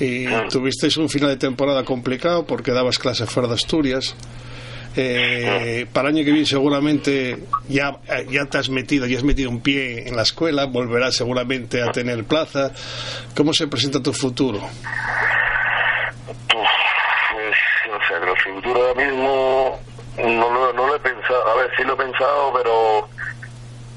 y 0.00 0.26
tuvisteis 0.48 0.96
un 0.96 1.08
final 1.08 1.28
de 1.30 1.36
temporada 1.36 1.84
complicado 1.84 2.46
porque 2.46 2.72
dabas 2.72 2.98
clases 2.98 3.28
fuera 3.28 3.48
de 3.48 3.54
Asturias. 3.54 4.16
Eh, 4.96 5.86
para 5.92 6.08
el 6.08 6.16
año 6.16 6.24
que 6.24 6.32
viene 6.32 6.46
seguramente 6.46 7.38
ya, 7.68 8.00
eh, 8.08 8.26
ya 8.28 8.46
te 8.46 8.58
has 8.58 8.70
metido, 8.70 9.06
ya 9.06 9.18
has 9.18 9.24
metido 9.24 9.48
un 9.48 9.60
pie 9.60 10.08
en 10.08 10.16
la 10.16 10.22
escuela, 10.22 10.66
volverás 10.66 11.14
seguramente 11.14 11.80
a 11.82 11.92
tener 11.92 12.24
plaza. 12.24 12.72
¿Cómo 13.36 13.52
se 13.52 13.68
presenta 13.68 14.02
tu 14.02 14.12
futuro? 14.12 14.58
Pues, 16.48 17.56
o 17.86 18.08
sea, 18.08 18.16
el 18.16 18.54
futuro 18.54 18.88
ahora 18.88 19.06
mismo 19.06 19.80
no 20.18 20.50
lo, 20.50 20.72
no 20.72 20.86
lo 20.88 20.96
he 20.96 21.00
pensado. 21.00 21.46
A 21.46 21.56
ver, 21.56 21.70
sí 21.76 21.84
lo 21.84 21.92
he 21.94 21.96
pensado, 21.96 22.52
pero 22.52 23.08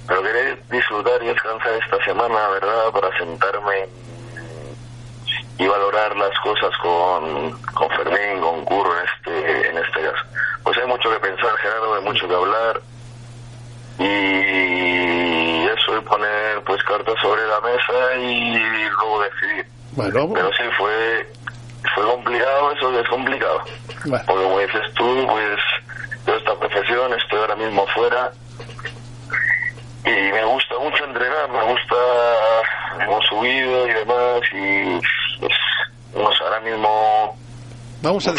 pero 0.08 0.22
quería 0.22 0.58
disfrutar 0.70 1.24
y 1.24 1.28
descansar 1.28 1.72
esta 1.82 2.04
semana, 2.04 2.50
¿verdad? 2.50 2.92
Para 2.92 3.18
sentarme 3.18 3.88
y 5.58 5.68
valorar 5.68 6.16
las 6.16 6.38
cosas 6.40 6.76
con, 6.78 7.52
con 7.74 7.90
Fermín, 7.90 8.42
con 8.42 8.66
Curro 8.66 8.92
en 9.00 9.06
este, 9.06 9.70
en 9.70 9.78
este 9.78 10.02
caso. 10.02 10.26
Pues 10.64 10.78
hay 10.78 10.88
mucho 10.88 11.10
que 11.10 11.20
pensar, 11.20 11.56
Gerardo, 11.58 11.96
hay 11.96 12.04
mucho 12.04 12.28
que 12.28 12.34
hablar 12.34 12.82
y 14.00 15.66
eso, 15.68 15.98
y 15.98 16.02
poner 16.02 16.64
pues 16.66 16.84
cartas 16.84 17.16
sobre 17.22 17.46
la 17.48 17.60
mesa 17.62 18.16
y 18.20 18.90
luego 18.90 19.22
decidir. 19.22 19.66
Bueno, 19.92 20.32
Pero 20.34 20.50
sí, 20.54 20.64
fue, 20.78 21.28
fue 21.94 22.04
complicado, 22.04 22.72
eso 22.72 23.00
es 23.00 23.08
complicado. 23.10 23.62
Bueno. 24.06 24.24
Porque 24.26 24.44
como 24.44 24.60
dices 24.60 24.94
tú, 24.96 25.28
pues 25.28 25.60
yo 26.26 26.36
esta 26.36 26.56
profesión, 26.56 27.14
estoy 27.14 27.40
ahora 27.40 27.56
mismo 27.56 27.86
fuera 27.88 28.32
y 30.06 30.10
me 30.10 30.44
gusta 30.46 30.76
mucho 30.80 31.06
entrenar, 31.06 31.50
me 31.50 31.64
gusta, 31.64 31.96
hemos 33.02 33.26
subido 33.26 33.88
y 33.88 33.94
demás 33.94 34.42
y 34.54 35.02
no 36.16 36.32
sé, 36.34 36.44
ahora 36.44 36.60
mismo 36.62 37.38
vamos 38.02 38.28
a, 38.28 38.32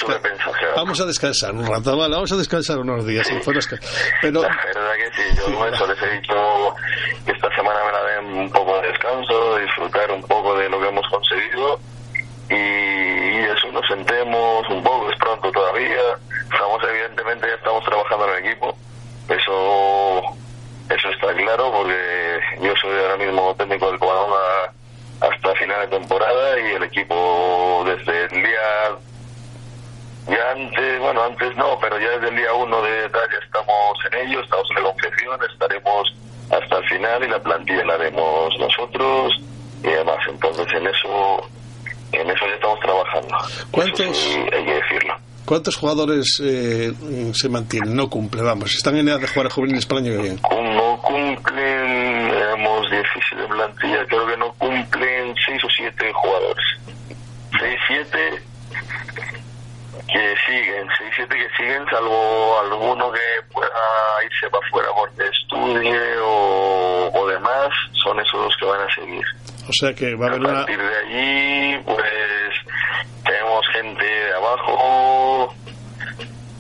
vamos 0.77 1.01
a 1.01 1.05
descansar 1.07 1.53
un 1.53 1.67
rato, 1.67 1.97
vale, 1.97 2.15
vamos 2.15 2.33
a 2.33 2.37
descansar 2.37 2.79
unos 2.79 3.07
días. 3.07 3.27
ca- 3.67 3.79
Pero, 4.21 4.43
La 4.43 4.49
verdad 4.49 4.93
que 4.97 5.23
sí, 5.23 5.37
yo 5.37 5.67
eso 5.67 5.87
les 5.87 6.03
he 6.03 6.11
dicho 6.21 6.75
que 7.25 7.33
esta 7.33 7.55
semana 7.55 7.81
me 7.87 7.93
la 7.93 8.03
den 8.05 8.39
un 8.39 8.51
poco 8.51 8.81
de 8.81 8.89
descanso, 8.89 9.57
disfrutar 9.59 10.11
un 10.11 10.23
poco 10.23 10.57
de 10.59 10.69
lo 10.69 10.81
que 10.81 10.89
hemos 10.89 11.07
conseguido 11.09 11.81
y 12.51 13.39
eso, 13.45 13.73
nos 13.73 13.87
sentemos 13.87 14.69
un 14.69 14.83
poco, 14.83 15.11
es 15.11 15.19
pronto 15.19 15.51
todavía, 15.51 15.99
estamos 16.53 16.83
evidentemente, 16.89 17.47
ya 17.49 17.55
estamos 17.55 17.83
trabajando 17.85 18.29
en 18.29 18.35
el 18.45 18.51
equipo, 18.51 18.77
eso 19.29 20.21
eso 20.91 21.09
está 21.09 21.33
claro 21.35 21.73
porque 21.73 22.41
yo 22.61 22.73
soy 22.83 22.93
ahora 23.01 23.17
mismo 23.17 23.55
técnico 23.57 23.91
del 23.91 23.99
Covadonga 23.99 24.73
temporada 25.89 26.61
y 26.61 26.75
el 26.75 26.83
equipo 26.85 27.83
desde 27.87 28.25
el 28.25 28.31
día 28.43 28.99
ya 30.27 30.51
antes, 30.53 31.01
bueno, 31.01 31.23
antes 31.25 31.55
no, 31.57 31.79
pero 31.81 31.99
ya 31.99 32.09
desde 32.19 32.29
el 32.31 32.37
día 32.37 32.53
uno 32.55 32.81
de 32.83 33.09
tal 33.11 33.29
ya 33.31 33.45
estamos 33.45 33.99
en 34.11 34.27
ello, 34.29 34.41
estamos 34.41 34.67
en 34.71 34.83
la 34.83 34.91
confección, 34.91 35.39
estaremos 35.53 36.15
hasta 36.51 36.77
el 36.79 36.89
final 36.89 37.25
y 37.25 37.29
la 37.29 37.39
plantilla 37.43 37.85
la 37.85 37.95
haremos 37.95 38.51
nosotros 38.59 39.33
y 39.83 39.89
demás. 39.89 40.19
Entonces 40.29 40.67
en 40.73 40.87
eso, 40.87 41.51
en 42.13 42.31
eso 42.31 42.47
ya 42.47 42.55
estamos 42.55 42.81
trabajando. 42.81 43.37
¿Cuántos- 43.71 44.17
sí, 44.17 44.39
hay 44.53 44.65
que 44.65 44.75
decirlo. 44.75 45.15
¿cuántos 45.45 45.77
jugadores 45.77 46.41
eh, 46.43 46.91
se 47.35 47.49
mantienen? 47.51 47.95
No 47.95 48.09
cumplen, 48.09 48.47
vamos, 48.47 48.75
están 48.75 48.97
en 48.97 49.09
edad 49.09 49.21
de 49.21 49.27
jugar 49.29 49.49
a 49.49 49.51
juveniles 49.51 49.85
para 49.85 50.01
el 50.01 50.07
año 50.07 50.17
que 50.17 50.23
viene. 50.23 50.41
No 50.75 50.99
cumplen, 51.03 52.31
tenemos 52.31 52.91
17 52.91 53.43
de 53.43 53.49
plantilla, 53.49 54.07
creo 54.07 54.27
que 54.27 54.37
no 54.39 54.53
cumplen 54.55 55.35
6 55.35 55.44
o 55.44 55.44
7 55.91 56.13
jugadores. 56.13 56.65
6, 57.59 57.81
7 57.89 58.43
que 60.13 60.35
siguen, 60.47 60.89
6, 60.99 61.11
7 61.17 61.35
que 61.35 61.57
siguen, 61.57 61.85
salvo 61.91 62.59
alguno 62.61 63.13
que 63.13 63.21
pueda 63.53 63.71
irse 64.25 64.49
para 64.51 64.67
afuera 64.67 64.89
porque 64.95 65.23
estudie 65.29 66.19
o, 66.23 67.11
o 67.15 67.27
demás, 67.29 67.69
son 68.03 68.19
esos 68.21 68.45
los 68.45 68.57
que 68.57 68.65
van 68.67 68.81
a 68.81 68.95
seguir. 68.95 69.25
O 69.69 69.73
sea 69.73 69.95
que 69.95 70.15
va 70.15 70.27
a 70.27 70.29
A 70.29 70.33
haber 70.33 70.41
una... 70.41 70.55
partir 70.55 70.79
de 70.79 70.97
allí, 70.97 71.83
pues 71.85 72.03
tenemos 73.25 73.67
gente 73.73 74.05
de 74.05 74.35
abajo 74.35 75.55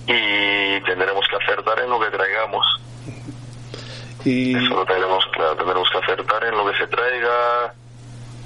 y 0.06 0.80
tendremos 0.82 1.26
que 1.28 1.36
acertar 1.36 1.78
en 1.80 1.90
lo 1.90 2.00
que 2.00 2.10
traigamos. 2.10 2.66
Y, 4.24 4.56
Eso 4.56 4.74
lo 4.74 4.86
tenemos 4.86 5.22
claro, 5.32 5.54
tendremos 5.56 5.88
que 5.90 5.98
acertar 5.98 6.44
en 6.44 6.56
lo 6.56 6.70
que 6.70 6.78
se 6.78 6.86
traiga. 6.86 7.74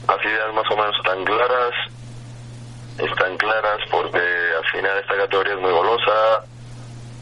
Las 0.09 0.25
ideas 0.25 0.55
más 0.55 0.65
o 0.71 0.77
menos 0.77 0.97
están 0.97 1.23
claras, 1.25 1.75
están 2.99 3.37
claras 3.37 3.79
porque 3.91 4.19
al 4.19 4.65
final 4.73 4.99
esta 4.99 5.17
categoría 5.17 5.53
es 5.55 5.61
muy 5.61 5.71
golosa, 5.71 6.45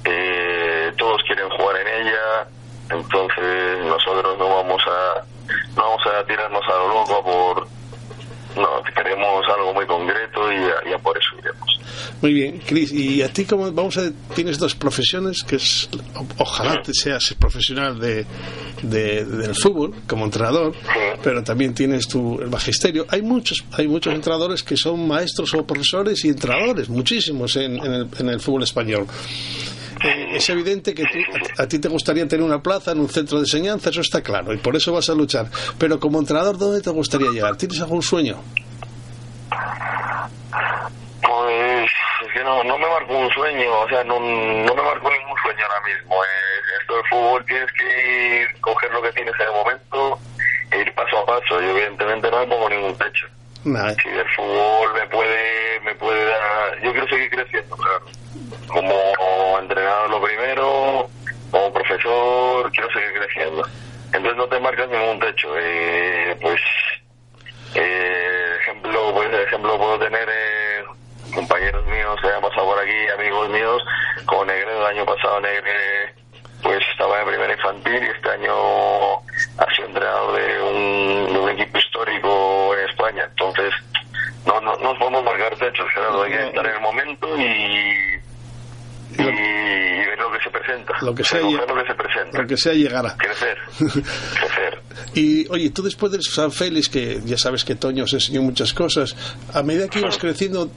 eh, 0.05 0.93
todos 0.97 1.21
quieren 1.25 1.51
jugar 1.51 1.77
en 1.79 2.07
ella, 2.07 2.47
entonces 2.91 3.85
nosotros 3.85 4.39
no 4.39 4.49
vamos 4.49 4.83
a 4.87 5.25
no 5.77 5.83
vamos 5.83 6.07
a 6.07 6.25
tirarnos 6.25 6.63
a 6.65 6.77
lo 6.77 6.89
loco 6.89 7.25
por 7.25 7.69
no 8.57 8.83
queremos 8.95 9.45
algo 9.49 9.75
muy 9.75 9.87
concreto 9.87 10.53
y 10.53 10.61
ya, 10.61 10.91
ya 10.91 10.99
por 10.99 11.19
eso 11.19 11.37
iremos. 11.39 11.81
Muy 12.23 12.33
bien, 12.33 12.61
Cris, 12.67 12.93
y 12.93 13.21
a 13.21 13.29
ti 13.29 13.45
como 13.45 13.71
vamos 13.73 13.99
a 13.99 14.11
tienes 14.35 14.59
dos 14.59 14.75
profesiones 14.75 15.43
que 15.43 15.57
es 15.57 15.89
ojalá 16.39 16.81
te 16.83 16.95
seas 16.95 17.35
profesional 17.39 18.01
de, 18.01 18.25
del 18.83 19.55
fútbol 19.55 19.95
como 20.07 20.25
entrenador, 20.25 20.75
pero 21.23 21.45
también 21.45 21.75
tienes 21.75 22.09
tu 22.09 22.41
el 22.41 22.49
magisterio. 22.49 23.07
Hay 23.11 23.21
muchos 23.21 23.65
hay 23.73 23.87
muchos 23.87 24.15
entrenadores 24.15 24.63
que 24.63 24.77
son 24.77 25.07
maestros 25.07 25.53
o 25.55 25.67
profesores 25.67 26.25
y 26.25 26.29
entrenadores, 26.29 26.89
muchísimos 26.89 27.55
en, 27.57 27.77
el, 27.77 28.09
en 28.19 28.29
el 28.29 28.41
fútbol 28.41 28.63
español. 28.63 29.07
Eh, 30.03 30.37
es 30.37 30.49
evidente 30.51 30.95
que 30.95 31.05
a 31.59 31.67
ti 31.67 31.79
te 31.79 31.89
gustaría 31.89 32.27
tener 32.27 32.45
una 32.45 32.63
plaza 32.63 32.93
en 32.93 33.01
un 33.01 33.09
centro 33.09 33.39
de 33.39 33.45
enseñanza, 33.45 33.91
eso 33.91 34.01
está 34.01 34.23
claro, 34.23 34.55
y 34.55 34.59
por 34.59 34.75
eso 34.75 34.93
vas 34.93 35.09
a 35.11 35.15
luchar. 35.15 35.51
Pero 35.79 36.01
como 36.01 36.19
entrenador, 36.19 36.57
¿dónde 36.57 36.81
te 36.81 36.91
gustaría 36.91 37.31
llegar? 37.31 37.57
¿Tienes 37.57 37.81
algún 37.81 38.03
sueño? 38.03 38.41
No, 42.47 42.63
no 42.63 42.79
me 42.79 42.87
marco 42.89 43.13
un 43.13 43.29
sueño, 43.31 43.81
o 43.81 43.89
sea, 43.89 44.05
no, 44.05 44.21
no 44.21 44.73
me 44.73 44.83
marco 44.83 45.11
ningún 45.11 45.37
sueño 45.43 45.65
ahora 45.65 45.81
mismo. 45.81 46.15
Eh, 46.23 46.79
esto 46.81 46.95
del 46.95 47.05
fútbol 47.07 47.45
tienes 47.45 47.73
que 47.73 48.41
ir, 48.41 48.61
coger 48.61 48.93
lo 48.93 49.03
que 49.03 49.11
tienes 49.11 49.35
en 49.35 49.47
el 49.49 49.53
momento 49.53 50.21
e 50.71 50.79
ir 50.79 50.95
paso 50.95 51.19
a 51.19 51.27
paso. 51.27 51.61
Yo 51.61 51.71
evidentemente 51.71 52.31
no 52.31 52.39
me 52.39 52.47
pongo 52.47 52.71
ningún 52.71 52.97
techo. 52.99 53.27
Si 53.65 54.09
el 54.09 54.29
fútbol 54.37 54.95
me 54.95 55.09
puede, 55.09 55.81
me 55.81 55.93
puede 55.97 56.25
dar... 56.25 56.81
Yo 56.85 56.93
quiero 56.93 57.09
seguir 57.09 57.31
creciendo, 57.31 57.77
claro. 57.77 58.07
Como 58.69 59.59
entrenador 59.59 60.11
lo 60.11 60.23
primero, 60.23 61.11
como 61.51 61.73
profesor, 61.73 62.71
quiero 62.71 62.93
seguir 62.93 63.13
creciendo. 63.25 63.69
Entonces 64.13 64.37
no 64.37 64.47
te 64.47 64.61
marcas 64.61 64.89
ningún 64.89 65.19
techo. 65.19 65.49
Eh, 65.59 66.39
pues, 66.41 66.61
eh, 67.75 68.57
ejemplo, 68.61 69.13
pues, 69.15 69.35
ejemplo 69.35 69.77
puedo 69.77 69.99
tener... 69.99 70.29
Eh, 70.31 70.67
compañeros 71.37 71.85
míos 71.87 72.19
que 72.23 72.29
han 72.29 72.41
amigos 73.17 73.49
míos, 73.51 73.83
como 74.27 74.45
Negre, 74.45 74.79
el 74.79 74.87
año 74.87 75.05
pasado 75.05 75.41
Negre 75.41 76.15
pues 76.63 76.83
estaba 76.91 77.21
en 77.21 77.29
primera 77.29 77.53
infantil 77.53 78.03
y 78.03 78.07
este 78.07 78.29
año 78.29 79.17
ha 79.59 79.75
sido 79.75 79.89
entrenador 79.89 80.37
de 80.37 80.63
un, 80.63 81.49
equipo 81.51 81.79
histórico 81.79 82.75
en 82.77 82.89
España. 82.89 83.25
Entonces, 83.31 83.73
no, 84.45 84.61
no, 84.61 84.77
nos 84.79 84.99
podemos 84.99 85.25
marcar 85.25 85.57
techos, 85.57 85.87
Gerardo, 85.95 86.23
hay 86.23 86.33
que 86.33 86.47
estar 86.49 86.67
en 86.67 86.75
el 86.75 86.81
momento 86.81 87.29
y, 87.39 87.43
y, 89.13 89.17
ver 89.17 90.19
lo 90.19 90.33
que 90.33 90.43
se 90.43 90.51
presenta. 90.51 90.93
Lo 91.03 91.15
que 91.15 91.25
sea, 91.25 91.41
lo 91.41 91.75
que 91.75 91.87
se 91.87 91.95
presenta. 91.95 92.43
Lo 92.43 92.47
que 92.47 92.57
sea 92.57 92.73
llegará. 92.75 93.17
Crecer. 93.17 93.59
crecer. 93.79 94.83
Y 95.15 95.47
oye, 95.49 95.71
tú 95.71 95.83
después 95.83 96.13
de 96.13 96.21
San 96.21 96.53
Félix, 96.53 96.89
que 96.89 97.21
ya 97.25 97.39
sabes 97.39 97.65
que 97.65 97.75
Toño 97.75 98.05
os 98.05 98.13
enseñó 98.13 98.43
muchas 98.43 98.75
cosas, 98.75 99.17
a 99.55 99.63
medida 99.63 99.89
que 99.89 100.01
ibas 100.01 100.19
creciendo, 100.21 100.69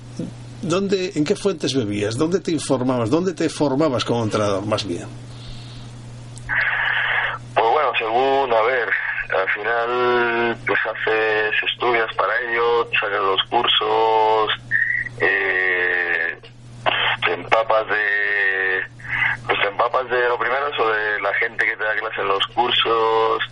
¿dónde, 0.62 1.12
¿en 1.16 1.24
qué 1.25 1.36
fuentes 1.36 1.75
bebías? 1.75 2.18
¿Dónde 2.18 2.39
te 2.39 2.51
informabas? 2.51 3.10
¿Dónde 3.10 3.34
te 3.34 3.50
formabas 3.50 4.06
como 4.06 4.24
entrenador, 4.24 4.66
más 4.66 4.86
bien? 4.86 5.08
Pues 7.54 7.66
bueno, 7.72 7.92
según, 7.98 8.54
a 8.54 8.62
ver, 8.62 8.89
al 9.32 9.50
final 9.51 10.58
pues 10.66 10.80
haces 10.86 11.51
estudios 11.72 12.10
para 12.16 12.34
ello, 12.50 12.89
sacas 13.00 13.22
los 13.22 13.44
cursos, 13.50 14.51
eh, 15.20 16.38
te 17.25 17.34
empapas 17.34 17.88
de 17.88 18.82
pues 19.46 19.60
te 19.62 19.68
empapas 19.68 20.10
de 20.10 20.30
lo 20.30 20.38
primero 20.38 20.68
eso 20.68 20.89
de 20.89 21.22
la 21.22 21.34
gente 21.36 21.66
que 21.66 21.75
te 21.75 21.84
da 21.84 21.96
clase 21.96 22.22
en 22.22 22.28
los 22.28 22.46
cursos 22.48 23.44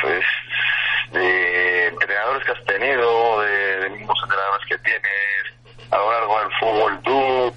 pues 0.00 0.24
de 1.12 1.86
entrenadores 1.88 2.44
que 2.44 2.52
has 2.52 2.64
tenido 2.64 3.40
de, 3.40 3.80
de 3.80 3.90
mismos 3.90 4.18
entrenadores 4.22 4.66
que 4.68 4.78
tienes 4.78 5.50
a 5.90 5.96
lo 5.96 6.12
largo 6.12 6.38
del 6.40 6.52
fútbol 6.60 7.00
tú 7.02 7.52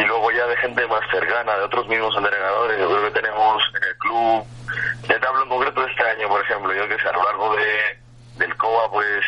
y 0.00 0.04
luego 0.04 0.30
ya 0.32 0.46
de 0.46 0.56
gente 0.56 0.86
más 0.88 1.02
cercana, 1.10 1.49
de 1.60 1.66
otros 1.66 1.86
mismos 1.88 2.16
entrenadores, 2.16 2.78
yo 2.78 2.88
creo 2.88 3.02
que 3.04 3.20
tenemos 3.20 3.62
en 3.76 3.84
el 3.84 3.96
club, 3.98 4.44
te 5.06 5.26
hablo 5.26 5.42
en 5.42 5.48
concreto 5.48 5.80
de 5.82 5.90
este 5.90 6.02
año, 6.02 6.28
por 6.28 6.40
ejemplo, 6.40 6.72
yo 6.72 6.88
que 6.88 6.98
sé, 6.98 7.08
a 7.08 7.12
lo 7.12 7.22
largo 7.22 7.56
de, 7.56 7.98
del 8.36 8.56
COA, 8.56 8.90
pues, 8.90 9.24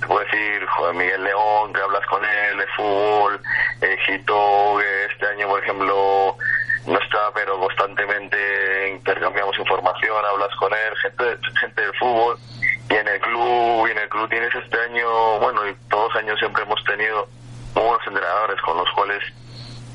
te 0.00 0.06
puedo 0.06 0.20
decir, 0.24 0.66
joder, 0.66 0.94
Miguel 0.94 1.24
León, 1.24 1.72
que 1.72 1.80
hablas 1.80 2.06
con 2.06 2.22
él 2.24 2.58
de 2.58 2.66
fútbol, 2.76 3.40
eh, 3.80 3.96
Gito, 4.06 4.76
que 4.78 5.04
este 5.12 5.26
año, 5.26 5.48
por 5.48 5.62
ejemplo, 5.62 6.36
no 6.86 6.98
está, 6.98 7.32
pero 7.34 7.58
constantemente 7.58 8.90
intercambiamos 8.90 9.58
información, 9.58 10.24
hablas 10.30 10.54
con 10.56 10.72
él, 10.72 10.96
gente, 11.00 11.38
gente 11.60 11.80
del 11.80 11.94
fútbol, 11.94 12.38
y 12.90 12.94
en 12.94 13.08
el 13.08 13.20
club, 13.20 13.88
y 13.88 13.90
en 13.90 13.98
el 13.98 14.08
club 14.10 14.28
tienes 14.28 14.54
este 14.54 14.78
año, 14.80 15.38
bueno, 15.38 15.66
y 15.66 15.74
todos 15.88 16.12
los 16.12 16.22
años 16.22 16.38
siempre 16.38 16.62
hemos 16.62 16.84
tenido 16.84 17.26
buenos 17.74 18.06
entrenadores 18.06 18.60
con 18.60 18.76
los 18.76 18.90
cuales 18.92 19.22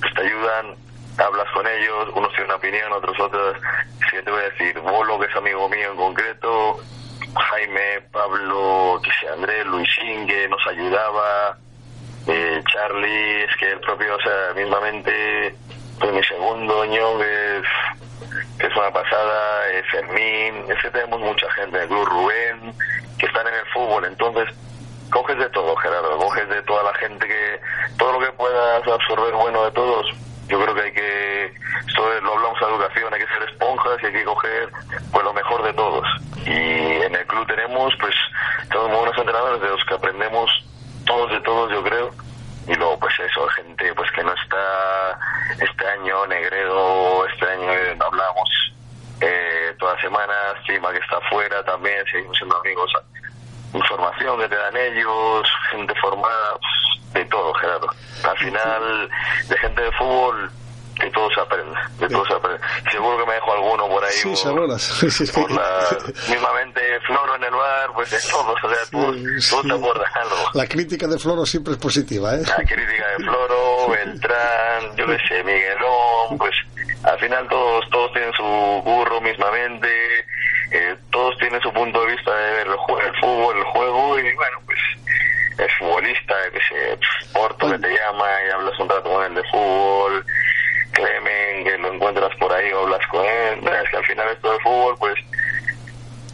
pues 0.02 0.14
te 0.14 0.22
ayudan, 0.22 0.76
hablas 1.20 1.50
con 1.54 1.68
ellos, 1.68 2.10
unos 2.16 2.30
tienen 2.30 2.46
una 2.46 2.56
opinión, 2.56 2.94
Si 4.10 4.24
te 4.24 4.32
voy 4.32 4.42
a 4.42 4.50
decir, 4.50 4.80
Bolo, 4.80 5.20
que 5.20 5.28
es 5.28 5.36
amigo 5.36 5.70
mío 5.70 5.92
en 5.92 5.98
concreto, 5.98 6.80
Jaime, 7.36 8.02
Pablo, 8.12 9.00
que 9.04 9.12
sea 9.20 9.34
Andrés, 9.34 9.66
Luisín, 9.66 10.28
que 10.28 10.48
nos 10.48 10.66
ayudaba, 10.68 11.58
eh, 12.28 12.62
Charlie, 12.72 13.44
es 13.44 13.56
que 13.58 13.72
el 13.72 13.80
propio, 13.82 14.16
o 14.16 14.22
sea, 14.22 14.54
mismamente, 14.56 15.56
pues 16.00 16.12
mi 16.12 16.24
segundo 16.24 16.82
año, 16.82 17.18
que 17.20 17.58
es, 18.60 18.76
una 18.76 18.92
pasada, 18.92 19.70
eh, 19.72 19.84
Fermín, 19.92 20.66
es 20.70 20.82
que 20.82 20.92
tenemos 20.92 21.20
mucha 21.20 21.50
gente, 21.52 21.82
el 21.82 21.88
club 21.88 22.06
Rubén, 22.06 22.74
que 23.18 23.26
están 23.26 23.48
en 23.48 23.54
el 23.54 23.66
fútbol, 23.74 24.06
entonces 24.06 24.54
coges 25.12 25.38
de 25.38 25.50
todo, 25.50 25.76
Gerardo, 25.78 26.18
coges 26.18 26.48
de 26.50 26.62
toda 26.64 26.84
la 26.84 26.94
gente 26.96 27.28
que, 27.28 27.60
todo 27.98 28.14
lo 28.14 28.20
que 28.20 28.32
puedas 28.34 28.88
absorber 28.88 29.34
bueno 29.34 29.66
de 29.66 29.72
todos, 29.72 30.06
yo 30.50 30.60
creo 30.62 30.76
que 30.76 30.82
hay 30.82 30.92
que, 30.92 31.46
esto 31.88 32.22
lo 32.22 32.34
hablamos 32.34 32.60
de 32.60 32.66
educación, 32.66 33.14
hay 33.14 33.20
que 33.22 33.34
ser 33.34 33.50
esponjas 33.50 33.98
y 34.02 34.06
hay 34.08 34.12
que 34.12 34.24
coger 34.24 34.70
pues 35.12 35.24
lo 35.24 35.34
mejor 35.34 35.64
de 35.64 35.74
todos. 35.74 36.08
Y 36.46 36.50
en 36.50 37.16
el 37.16 37.26
club 37.28 37.48
tenemos 37.48 37.94
pues 38.00 38.16
todos 38.72 38.90
muy 38.90 38.98
buenos 38.98 39.18
entrenadores 39.18 39.62
de 39.62 39.70
los 39.70 39.86
que 39.86 39.94
aprendemos 39.94 40.52
todos 41.06 41.32
de 41.32 41.40
todos, 41.42 41.72
yo 41.72 41.84
creo. 41.84 42.12
Y 42.68 42.76
luego 42.76 43.00
pues 43.00 43.14
eso, 43.20 43.48
gente 43.50 43.94
pues 43.94 44.12
que 44.12 44.24
no 44.24 44.34
está 44.34 45.20
este 45.60 45.88
año, 45.88 46.28
Negredo, 46.28 47.26
este 47.28 47.46
año 47.46 47.72
eh, 47.72 47.98
hablamos 48.00 48.50
eh, 49.22 49.74
todas 49.80 49.96
las 49.96 50.04
semanas, 50.04 50.56
Chima 50.66 50.92
que 50.92 51.00
está 51.00 51.18
afuera 51.18 51.64
también, 51.64 52.04
seguimos 52.12 52.38
siendo 52.38 52.58
amigos 52.58 52.92
información 53.74 54.40
que 54.40 54.50
te 54.50 54.56
dan 54.56 54.78
ellos, 54.78 55.48
gente 55.72 55.94
formada, 55.96 56.58
de 57.14 57.26
todo, 57.26 57.54
Gerardo. 57.56 57.88
Al 58.24 58.38
final, 58.38 59.10
de 59.48 59.58
gente 59.58 59.82
de 59.82 59.92
fútbol, 59.94 60.52
de 61.00 61.10
todo 61.12 61.30
se 61.34 61.42
aprende, 61.42 61.80
de 62.00 62.10
todo 62.10 62.26
se 62.26 62.34
aprende. 62.34 62.60
Seguro 62.92 63.18
que 63.18 63.26
me 63.26 63.34
dejo 63.34 63.54
alguno 63.54 63.88
por 63.88 64.04
ahí. 64.04 64.12
Sí, 64.12 64.34
por, 64.44 64.54
por 65.34 65.52
la, 65.52 65.88
mismamente 66.30 66.82
Floro 67.08 67.36
en 67.36 67.44
el 67.44 67.52
bar, 67.52 67.92
pues 67.94 68.12
de 68.12 68.20
todos, 68.30 68.64
o 68.64 68.70
sea, 68.70 68.78
tú, 68.92 69.68
te 69.68 69.74
acuerdas 69.74 70.16
algo. 70.16 70.36
La 70.54 70.68
crítica 70.68 71.08
de 71.08 71.18
Floro 71.18 71.46
siempre 71.46 71.74
es 71.74 71.80
positiva, 71.80 72.36
¿eh? 72.36 72.42
La 72.46 72.58
crítica 72.58 73.08
de 73.18 73.24
Floro, 73.24 73.90
Beltrán, 73.90 74.96
yo 74.96 75.06
qué 75.08 75.18
sé, 75.28 75.44
Miguelón, 75.44 76.38
pues 76.38 76.54
al 77.04 77.20
final 77.20 77.48
todos, 77.48 77.90
todos 77.90 78.12
tienen 78.12 78.34
su 78.34 78.44
burro 78.44 79.22
mismamente, 79.22 79.90
eh, 80.72 80.96
todos 81.12 81.38
tienen 81.38 81.62
su 81.62 81.72
punto 81.72 82.02
de 82.06 82.12
vista 82.12 82.36
de 82.36 82.52
ver 82.52 82.68
el, 82.68 83.20
fútbol, 83.20 83.58
el 83.58 83.64
juego, 83.64 84.20
y 84.20 84.36
bueno, 84.36 84.58
pues 84.66 84.80
el 85.58 85.70
futbolista, 85.80 86.34
que 86.52 86.60
se 86.60 87.00
Porto 87.34 87.70
que 87.70 87.80
te 87.80 87.90
llama 87.90 88.26
y 88.48 88.52
hablas 88.52 88.80
un 88.80 88.90
rato 88.90 89.10
con 89.10 89.24
él 89.26 89.36
de 89.36 89.44
fútbol, 89.50 90.26
Clemen, 90.92 91.64
que 91.64 91.78
lo 91.78 91.94
encuentras 91.94 92.36
por 92.38 92.52
ahí 92.52 92.72
o 92.72 92.82
hablas 92.82 93.06
con 93.08 93.26
él, 93.26 93.60
es 93.84 93.90
que 93.90 93.98
al 93.98 94.06
final 94.06 94.28
esto 94.30 94.52
de 94.52 94.60
fútbol, 94.60 94.96
pues 95.00 95.16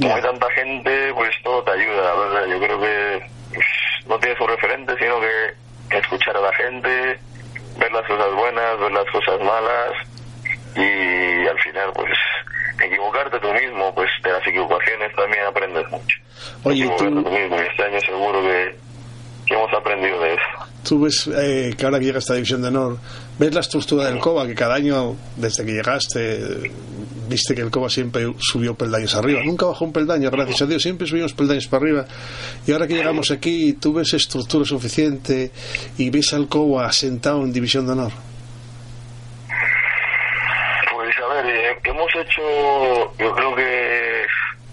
como 0.02 0.16
hay 0.16 0.22
tanta 0.22 0.50
gente, 0.52 1.14
pues 1.14 1.36
todo 1.44 1.64
te 1.64 1.72
ayuda, 1.72 2.16
¿verdad? 2.16 2.46
Yo 2.48 2.60
creo 2.60 2.80
que 2.82 3.30
pues, 3.54 3.66
no 4.08 4.20
tienes 4.20 4.40
un 4.40 4.48
referente, 4.50 4.96
sino 5.00 5.20
que 5.20 5.98
escuchar 5.98 6.36
a 6.38 6.42
la 6.42 6.54
gente, 6.54 7.20
ver 7.78 7.92
las 7.92 8.06
cosas 8.06 8.34
buenas, 8.34 8.80
ver 8.80 8.92
las 8.92 9.06
cosas 9.12 9.40
malas, 9.40 9.94
y 10.76 11.48
al 11.48 11.60
final, 11.60 11.92
pues 11.94 12.12
equivocarte 12.84 13.40
tú 13.40 13.54
mismo, 13.54 13.94
pues 13.96 14.10
de 14.24 14.32
las 14.32 14.46
equivocaciones 14.46 15.16
también 15.16 15.46
aprendes 15.46 15.90
mucho. 15.90 16.18
Oye, 16.64 16.92
tú... 16.98 17.06
mismo, 17.06 17.56
este 17.56 17.84
año 17.84 18.00
seguro 18.02 18.42
que, 18.42 18.76
hemos 19.54 19.72
aprendido 19.74 20.20
de 20.22 20.34
eso. 20.34 20.44
Tú 20.84 21.02
ves 21.02 21.28
eh, 21.28 21.74
que 21.78 21.86
ahora 21.86 22.00
que 22.00 22.06
llega 22.06 22.20
esta 22.20 22.34
división 22.34 22.62
de 22.62 22.68
honor, 22.68 22.98
ves 23.40 23.54
la 23.54 23.62
estructura 23.62 24.06
del 24.06 24.20
COBA, 24.20 24.48
que 24.48 24.56
cada 24.56 24.76
año, 24.76 25.16
desde 25.36 25.66
que 25.66 25.72
llegaste, 25.72 26.72
viste 27.28 27.56
que 27.56 27.62
el 27.62 27.72
COBA 27.72 27.90
siempre 27.90 28.34
subió 28.40 28.76
peldaños 28.76 29.16
arriba. 29.16 29.42
Nunca 29.44 29.66
bajó 29.66 29.86
un 29.86 29.94
peldaño, 29.94 30.30
gracias 30.30 30.62
a 30.62 30.66
Dios, 30.66 30.82
siempre 30.82 31.08
subimos 31.08 31.34
peldaños 31.34 31.68
para 31.68 31.84
arriba. 31.84 32.06
Y 32.68 32.72
ahora 32.72 32.88
que 32.88 32.96
llegamos 32.96 33.32
aquí, 33.32 33.74
tú 33.74 33.94
ves 33.94 34.14
estructura 34.14 34.66
suficiente 34.66 35.52
y 35.98 36.10
ves 36.10 36.34
al 36.34 36.48
COBA 36.48 36.92
sentado 36.92 37.44
en 37.44 37.52
división 37.52 37.86
de 37.86 37.92
honor. 37.94 38.12
hemos 41.96 42.16
hecho, 42.16 43.14
yo 43.18 43.34
creo 43.34 43.56
que 43.56 44.26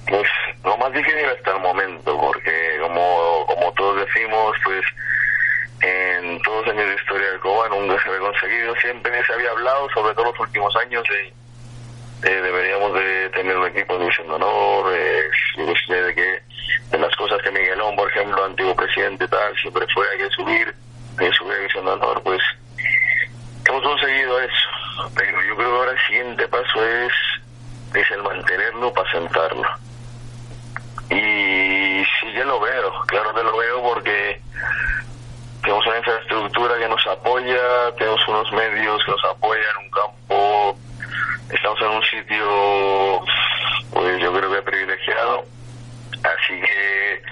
pues 0.08 0.28
lo 0.64 0.76
más 0.76 0.92
difícil 0.92 1.24
hasta 1.36 1.52
el 1.52 1.62
momento, 1.62 2.18
porque 2.18 2.78
como, 2.80 3.41
decimos, 4.06 4.56
pues 4.64 4.84
en 5.80 6.40
todos 6.42 6.66
los 6.66 6.74
años 6.74 6.88
de 6.88 6.94
historia 6.94 7.30
del 7.30 7.40
COBA 7.40 7.68
nunca 7.70 8.02
se 8.02 8.08
había 8.08 8.20
conseguido. 8.20 8.74
Siempre 8.76 9.24
se 9.26 9.32
había 9.32 9.50
hablado, 9.50 9.88
sobre 9.90 10.14
todo 10.14 10.26
los 10.26 10.40
últimos 10.40 10.74
años, 10.76 11.04
de, 11.08 12.42
deberíamos 12.42 12.94
de 12.94 13.30
tener 13.30 13.56
un 13.56 13.66
equipo 13.66 13.94
de 13.94 14.00
división 14.00 14.28
de 14.28 14.34
honor, 14.34 14.92
de 14.92 16.14
que 16.14 16.42
de 16.90 16.98
las 16.98 17.14
cosas 17.16 17.40
que 17.42 17.50
Miguelón, 17.50 17.96
por 17.96 18.08
ejemplo, 18.10 18.44
antiguo 18.44 18.76
presidente, 18.76 19.26
tal, 19.28 19.56
siempre 19.56 19.86
fue 19.92 20.06
hay 20.10 20.18
que 20.18 20.30
subir, 20.30 20.74
hay 21.18 21.28
que 21.28 21.34
subir 21.34 21.52
a 21.52 21.56
división 21.56 21.84
de 21.84 21.90
honor, 21.90 22.22
pues 22.22 22.40
hemos 23.68 23.82
conseguido 23.82 24.40
eso. 24.40 25.10
Pero 25.16 25.42
yo 25.42 25.56
creo 25.56 25.68
que 25.68 25.76
ahora 25.78 25.92
el 25.92 26.06
siguiente 26.06 26.48
paso 26.48 26.86
es, 26.86 27.12
es 27.94 28.10
el 28.10 28.22
mantenerlo 28.22 28.92
para 28.92 29.10
sentarlo. 29.10 29.68
Yo 32.34 32.44
lo 32.44 32.60
veo, 32.60 32.92
claro 33.06 33.34
que 33.34 33.42
lo 33.42 33.56
veo 33.56 33.82
porque 33.82 34.40
tenemos 35.62 35.86
una 35.86 35.98
infraestructura 35.98 36.78
que 36.78 36.88
nos 36.88 37.06
apoya, 37.06 37.92
tenemos 37.98 38.26
unos 38.26 38.50
medios 38.52 39.04
que 39.04 39.10
nos 39.10 39.24
apoyan, 39.24 39.76
un 39.82 39.90
campo, 39.90 40.78
estamos 41.50 41.80
en 41.82 41.88
un 41.88 42.02
sitio, 42.04 43.20
pues 43.92 44.20
yo 44.20 44.32
creo 44.32 44.50
que 44.50 44.62
privilegiado, 44.62 45.44
así 46.22 46.60
que 46.60 47.22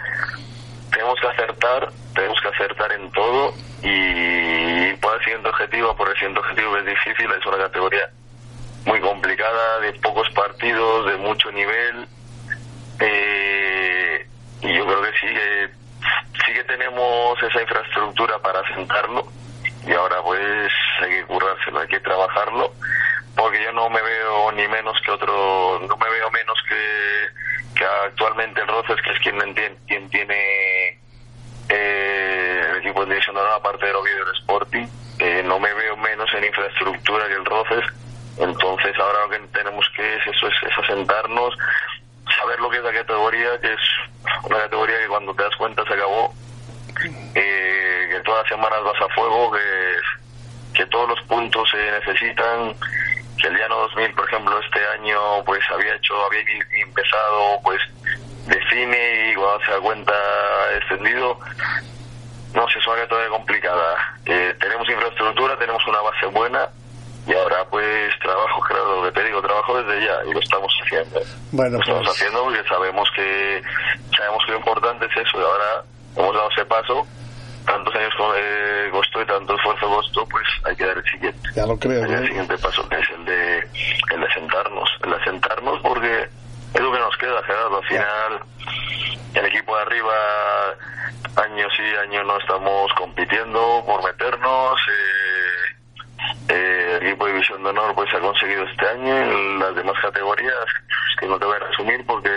tenemos 0.92 1.18
que 1.18 1.28
acertar, 1.28 1.90
tenemos 2.14 2.40
que 2.42 2.48
acertar 2.48 2.92
en 2.92 3.10
todo 3.12 3.54
y 3.82 4.92
por 4.96 5.16
el 5.16 5.24
siguiente 5.24 5.48
objetivo, 5.48 5.96
por 5.96 6.08
el 6.08 6.14
siguiente 6.14 6.40
objetivo 6.40 6.76
es 6.76 6.84
difícil, 6.84 7.30
es 7.32 7.46
una 7.46 7.58
categoría 7.58 8.10
muy 8.84 9.00
complicada, 9.00 9.80
de 9.80 9.92
pocos 9.94 10.28
partidos, 10.30 11.06
de 11.06 11.16
mucho 11.16 11.50
nivel, 11.52 12.06
eh, 13.00 13.59
y 14.62 14.74
yo 14.74 14.86
creo 14.86 15.02
que 15.02 15.12
sí 15.18 15.26
que 15.26 15.70
sí 16.44 16.52
que 16.52 16.64
tenemos 16.64 17.42
esa 17.42 17.62
infraestructura 17.62 18.38
para 18.38 18.62
sentarlo 18.74 19.26
y 19.86 19.92
ahora 19.92 20.22
pues 20.22 20.72
hay 21.00 21.10
que 21.10 21.24
currárselo, 21.24 21.80
hay 21.80 21.88
que 21.88 22.00
trabajarlo 22.00 22.72
porque 23.36 23.62
yo 23.62 23.72
no 23.72 23.88
me 23.88 24.02
veo 24.02 24.52
ni 24.52 24.66
menos 24.68 25.00
que 25.04 25.10
otro, 25.10 25.80
no 25.88 25.96
me 25.96 26.10
veo 26.10 26.30
menos 26.30 26.58
que, 26.68 27.78
que 27.78 27.84
actualmente 27.84 28.60
el 28.60 28.68
Roces, 28.68 29.00
que 29.02 29.12
es 29.12 29.18
quien, 29.20 29.38
quien 29.86 30.10
tiene 30.10 30.98
eh, 31.68 32.66
el 32.70 32.76
equipo 32.78 33.04
de 33.04 33.12
división 33.12 33.36
de 33.36 33.42
aparte 33.42 33.86
de 33.86 33.94
Oviedo 33.94 34.24
del 34.24 34.36
Sporting, 34.36 34.86
eh, 35.18 35.42
no 35.44 35.58
me 35.58 35.72
veo 35.72 35.96
menos 35.96 36.28
en 36.34 36.44
infraestructura 36.44 37.28
que 37.28 37.34
el 37.34 37.44
Roces, 37.44 37.84
entonces 38.38 38.98
ahora 38.98 39.20
lo 39.26 39.30
que 39.30 39.38
tenemos 39.58 39.88
que 39.96 40.16
es 40.16 40.26
eso, 40.26 40.46
es, 40.46 40.54
es 40.70 40.78
asentarnos, 40.78 41.56
saber 42.40 42.60
lo 42.60 42.70
que 42.70 42.78
es 42.78 42.84
la 42.84 42.92
categoría, 42.92 43.60
que 43.60 43.72
es 43.72 43.80
una 44.44 44.58
categoría 44.58 44.98
que 44.98 45.08
cuando 45.08 45.34
te 45.34 45.42
das 45.42 45.56
cuenta 45.56 45.84
se 45.84 45.94
acabó, 45.94 46.32
eh, 47.34 48.08
que 48.10 48.20
todas 48.24 48.42
las 48.42 48.48
semanas 48.48 48.82
vas 48.84 49.00
a 49.02 49.14
fuego, 49.14 49.50
que, 49.52 50.78
que 50.78 50.86
todos 50.86 51.08
los 51.10 51.20
puntos 51.22 51.68
se 51.70 51.90
necesitan, 51.90 52.74
que 53.40 53.48
el 53.48 53.56
Llano 53.56 53.76
2000, 53.76 54.14
por 54.14 54.28
ejemplo, 54.28 54.60
este 54.60 54.86
año 54.98 55.44
pues 55.44 55.60
había 55.70 55.94
hecho, 55.94 56.14
había 56.26 56.40
empezado 56.82 57.60
pues 57.62 57.80
de 58.46 58.58
cine 58.68 59.30
y 59.30 59.34
cuando 59.34 59.64
se 59.64 59.72
da 59.72 59.80
cuenta 59.80 60.12
extendido, 60.76 61.38
no 62.54 62.68
sé, 62.68 62.78
es 62.78 62.86
una 62.86 62.96
categoría 62.96 63.28
complicada. 63.28 64.18
Eh, 64.26 64.54
tenemos 64.60 64.88
infraestructura, 64.88 65.58
tenemos 65.58 65.86
una 65.86 66.00
base 66.00 66.26
buena, 66.26 66.68
y 67.26 67.34
ahora 67.34 67.64
pues 67.70 68.12
trabajo, 68.20 68.60
claro, 68.62 69.02
lo 69.02 69.12
que 69.12 69.20
te 69.20 69.26
digo, 69.26 69.42
trabajo 69.42 69.82
desde 69.82 70.06
ya 70.06 70.24
y 70.28 70.32
lo 70.32 70.40
estamos 70.40 70.72
haciendo. 70.84 71.20
Bueno, 71.52 71.76
lo 71.76 71.80
estamos 71.80 72.06
pues- 72.06 72.16
haciendo 72.16 72.44
porque 72.44 72.68
sabemos 72.68 73.08
que 73.14 73.62
sabemos 74.16 74.44
que 74.44 74.52
lo 74.52 74.58
importante 74.58 75.06
es 75.06 75.16
eso 75.16 75.38
y 75.40 75.42
ahora 75.42 75.84
hemos 76.16 76.34
dado 76.34 76.50
ese 76.50 76.64
paso, 76.64 77.06
tantos 77.66 77.94
años 77.94 78.12
eh, 78.36 78.88
costó 78.90 79.22
y 79.22 79.26
tanto 79.26 79.54
esfuerzo 79.54 79.88
costó, 79.88 80.26
pues 80.26 80.44
hay 80.64 80.74
que 80.76 80.86
dar 80.86 80.96
el 80.96 81.04
siguiente. 81.04 81.48
Ya 81.54 81.66
lo 81.66 81.78
creo, 81.78 82.04
¿eh? 82.04 82.14
El 82.14 82.26
siguiente 82.28 82.58
paso 82.58 82.88
que 82.88 82.98
es 82.98 83.10
el 83.10 83.24
de, 83.24 83.58
el 83.58 84.20
de 84.20 84.32
sentarnos, 84.34 84.88
el 85.04 85.10
de 85.10 85.24
sentarnos 85.24 85.80
porque 85.82 86.28
es 86.74 86.80
lo 86.80 86.92
que 86.92 86.98
nos 86.98 87.16
queda, 87.16 87.42
Gerardo. 87.44 87.78
Al 87.78 87.84
final, 87.86 88.40
el 89.34 89.46
equipo 89.46 89.76
de 89.76 89.82
arriba, 89.82 90.14
año 91.36 91.66
sí, 91.76 91.82
año 92.08 92.24
no 92.24 92.38
estamos 92.38 92.92
compitiendo 92.94 93.82
por 93.86 94.02
meternos. 94.04 94.80
Eh, 94.88 95.39
eh, 96.48 96.98
el 97.00 97.06
equipo 97.08 97.26
de 97.26 97.32
División 97.32 97.62
de 97.62 97.68
Honor 97.70 97.94
pues 97.94 98.08
ha 98.14 98.20
conseguido 98.20 98.64
este 98.64 98.86
año 98.88 99.16
en 99.16 99.58
las 99.58 99.74
demás 99.74 99.94
categorías 100.02 100.54
que 101.18 101.26
no 101.26 101.38
te 101.38 101.44
voy 101.44 101.56
a 101.56 101.66
resumir 101.66 102.04
porque 102.06 102.30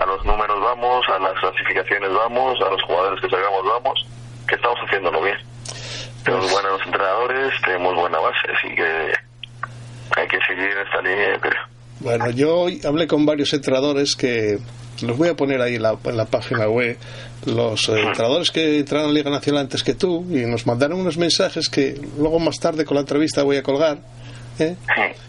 a 0.00 0.06
los 0.06 0.24
números 0.24 0.60
vamos, 0.60 1.04
a 1.08 1.18
las 1.18 1.34
clasificaciones 1.40 2.10
vamos, 2.12 2.58
a 2.60 2.70
los 2.70 2.82
jugadores 2.82 3.20
que 3.20 3.28
sacamos 3.30 3.62
vamos, 3.64 4.06
que 4.48 4.54
estamos 4.56 4.78
haciéndolo 4.84 5.22
bien. 5.22 5.36
Tenemos 6.24 6.50
Pues- 6.50 6.62
buenos 6.62 6.80
entrenadores, 6.86 7.52
tenemos 7.62 7.94
buena 7.94 8.18
base, 8.18 8.48
así 8.56 8.74
que 8.74 9.12
hay 10.20 10.28
que 10.28 10.38
seguir 10.46 10.70
en 10.70 10.78
esta 10.86 11.02
línea, 11.02 11.34
yo 11.34 11.40
creo. 11.40 11.62
Bueno, 12.00 12.30
yo 12.30 12.54
hoy 12.56 12.80
hablé 12.84 13.06
con 13.06 13.24
varios 13.24 13.52
entrenadores 13.52 14.16
que 14.16 14.58
los 15.02 15.16
voy 15.16 15.28
a 15.28 15.34
poner 15.34 15.60
ahí 15.60 15.76
en 15.76 15.82
la, 15.82 15.96
en 16.04 16.16
la 16.16 16.24
página 16.24 16.68
web, 16.68 16.96
los 17.44 17.88
eh, 17.88 18.00
entrenadores 18.00 18.50
que 18.50 18.78
entraron 18.78 19.10
a 19.10 19.12
Liga 19.12 19.30
Nacional 19.30 19.62
antes 19.62 19.82
que 19.82 19.94
tú, 19.94 20.24
y 20.30 20.46
nos 20.46 20.66
mandaron 20.66 21.00
unos 21.00 21.18
mensajes 21.18 21.68
que 21.68 22.00
luego 22.18 22.38
más 22.38 22.58
tarde 22.58 22.84
con 22.84 22.94
la 22.94 23.00
entrevista 23.00 23.42
voy 23.42 23.56
a 23.56 23.62
colgar. 23.62 23.98
¿eh? 24.58 24.76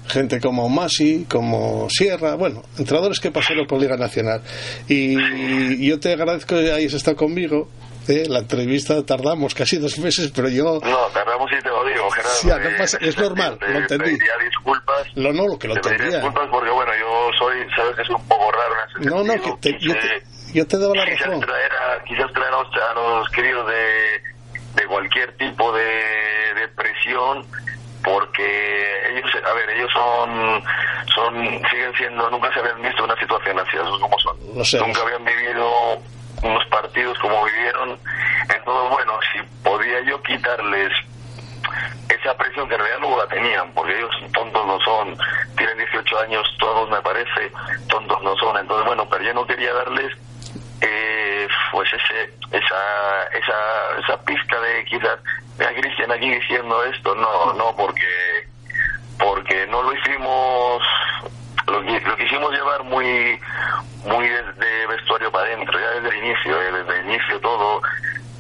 Gente 0.08 0.40
como 0.40 0.70
Masi, 0.70 1.26
como 1.30 1.90
Sierra, 1.90 2.36
bueno, 2.36 2.64
entrenadores 2.78 3.20
que 3.20 3.32
pasaron 3.32 3.68
por 3.68 3.80
Liga 3.80 3.98
Nacional. 3.98 4.42
Y 4.88 5.86
yo 5.86 6.00
te 6.00 6.14
agradezco 6.14 6.56
que 6.56 6.72
hayas 6.72 6.94
estado 6.94 7.18
conmigo. 7.18 7.70
La 8.08 8.40
entrevista 8.40 9.06
tardamos 9.06 9.54
casi 9.54 9.78
dos 9.78 9.98
meses, 10.00 10.32
pero 10.36 10.48
yo. 10.50 10.80
No, 10.84 10.98
tardamos 11.08 11.52
y 11.52 11.62
te 11.62 11.70
lo 11.70 11.84
digo, 11.86 12.10
Gerardo. 12.10 12.36
Sí, 12.36 12.48
no 12.48 12.56
eh, 12.56 12.76
pasa- 12.78 12.98
es 13.02 13.18
normal, 13.18 13.58
te- 13.60 13.68
lo 13.70 13.80
entendí. 13.80 14.18
Te 14.18 14.46
disculpas. 14.46 15.08
Lo 15.16 15.34
no, 15.34 15.48
lo 15.48 15.60
que 15.60 15.68
lo 15.68 15.74
te 15.76 15.90
entendía. 15.90 16.20
disculpas 16.20 16.48
porque, 16.50 16.70
bueno, 16.72 16.92
yo 17.00 17.30
soy, 17.38 17.58
sabes 17.76 17.96
que 17.98 18.04
soy 18.06 18.16
un 18.16 18.28
poco 18.28 18.52
raro 18.52 18.74
en 18.74 19.02
ese 19.02 19.10
No, 19.10 19.24
no, 19.24 19.34
que 19.34 19.50
sentido. 19.50 19.60
te- 19.60 19.80
yo, 19.80 19.94
te, 19.94 20.24
yo 20.54 20.68
te 20.68 20.78
daba 20.78 20.96
la 20.96 21.06
quizás 21.06 21.28
razón. 21.28 21.40
traer 21.42 21.72
a, 21.74 22.04
quizás 22.06 22.32
traer 22.34 22.54
a 22.54 22.58
los, 22.64 22.68
a 22.76 22.94
los 22.94 23.30
queridos 23.30 23.68
de, 23.68 24.22
de 24.82 24.88
cualquier 24.88 25.36
tipo 25.38 25.72
de, 25.74 25.84
de 25.84 26.68
presión 26.76 27.46
porque 28.04 29.10
ellos 29.12 29.30
a 29.44 29.54
ver 29.54 29.70
ellos 29.72 29.90
son 29.92 30.64
son 31.14 31.36
siguen 31.70 31.92
siendo 31.98 32.30
nunca 32.30 32.54
se 32.54 32.60
habían 32.60 32.82
visto 32.82 33.04
una 33.04 33.20
situación 33.20 33.60
así 33.60 33.76
esos 33.76 34.00
como 34.00 34.18
son 34.20 34.38
Lo 34.56 34.64
sé, 34.64 34.78
nunca 34.80 35.02
habían 35.02 35.26
vivido 35.26 36.02
unos 36.44 36.66
partidos 36.66 37.18
como 37.20 37.46
vivieron. 37.46 38.00
Entonces 38.42 38.92
bueno 38.92 39.20
si 39.32 39.42
podía 39.64 40.02
yo 40.02 40.22
quitarles 40.24 40.92
esa 42.10 42.38
presión 42.38 42.68
que 42.68 42.76
en 42.76 42.80
realidad 42.80 43.00
luego 43.02 43.18
la 43.18 43.28
tenían, 43.28 43.72
porque 43.74 43.98
ellos 43.98 44.16
tontos 44.34 44.66
no 44.66 44.80
son, 44.82 45.18
tienen 45.58 45.78
18 45.78 46.20
años 46.22 46.56
todos 46.60 46.90
me 46.90 47.02
parece, 47.02 47.52
tontos 47.90 48.22
no 48.24 48.36
son, 48.38 48.58
entonces 48.58 48.86
bueno, 48.86 49.08
pero 49.10 49.24
yo 49.24 49.34
no 49.34 49.46
quería 49.46 49.74
darles 49.74 50.16
eh, 50.82 51.48
pues 51.72 51.90
ese 51.92 52.34
esa 52.52 53.24
esa 53.34 54.00
esa 54.00 54.22
pizca 54.24 54.60
de 54.60 54.86
quizás 54.86 55.20
mira 55.58 55.74
Cristian 55.74 56.12
aquí 56.12 56.30
diciendo 56.30 56.84
esto, 56.84 57.16
no, 57.16 57.54
no, 57.54 57.76
porque 57.76 58.48
porque 59.20 59.66
no 59.68 59.82
lo 59.82 59.94
hicimos 59.94 60.84
lo, 61.88 62.00
qui- 62.00 62.04
lo 62.06 62.16
quisimos 62.18 62.52
llevar 62.52 62.84
muy 62.84 63.40
muy 64.06 64.28
desde 64.28 64.88
vestuario 64.88 65.32
para 65.32 65.46
adentro, 65.48 65.80
ya 65.80 66.00
desde 66.02 66.18
el 66.18 66.26
inicio, 66.26 66.62
eh, 66.62 66.72
desde 66.72 67.00
el 67.00 67.06
inicio 67.08 67.40
todo. 67.42 67.82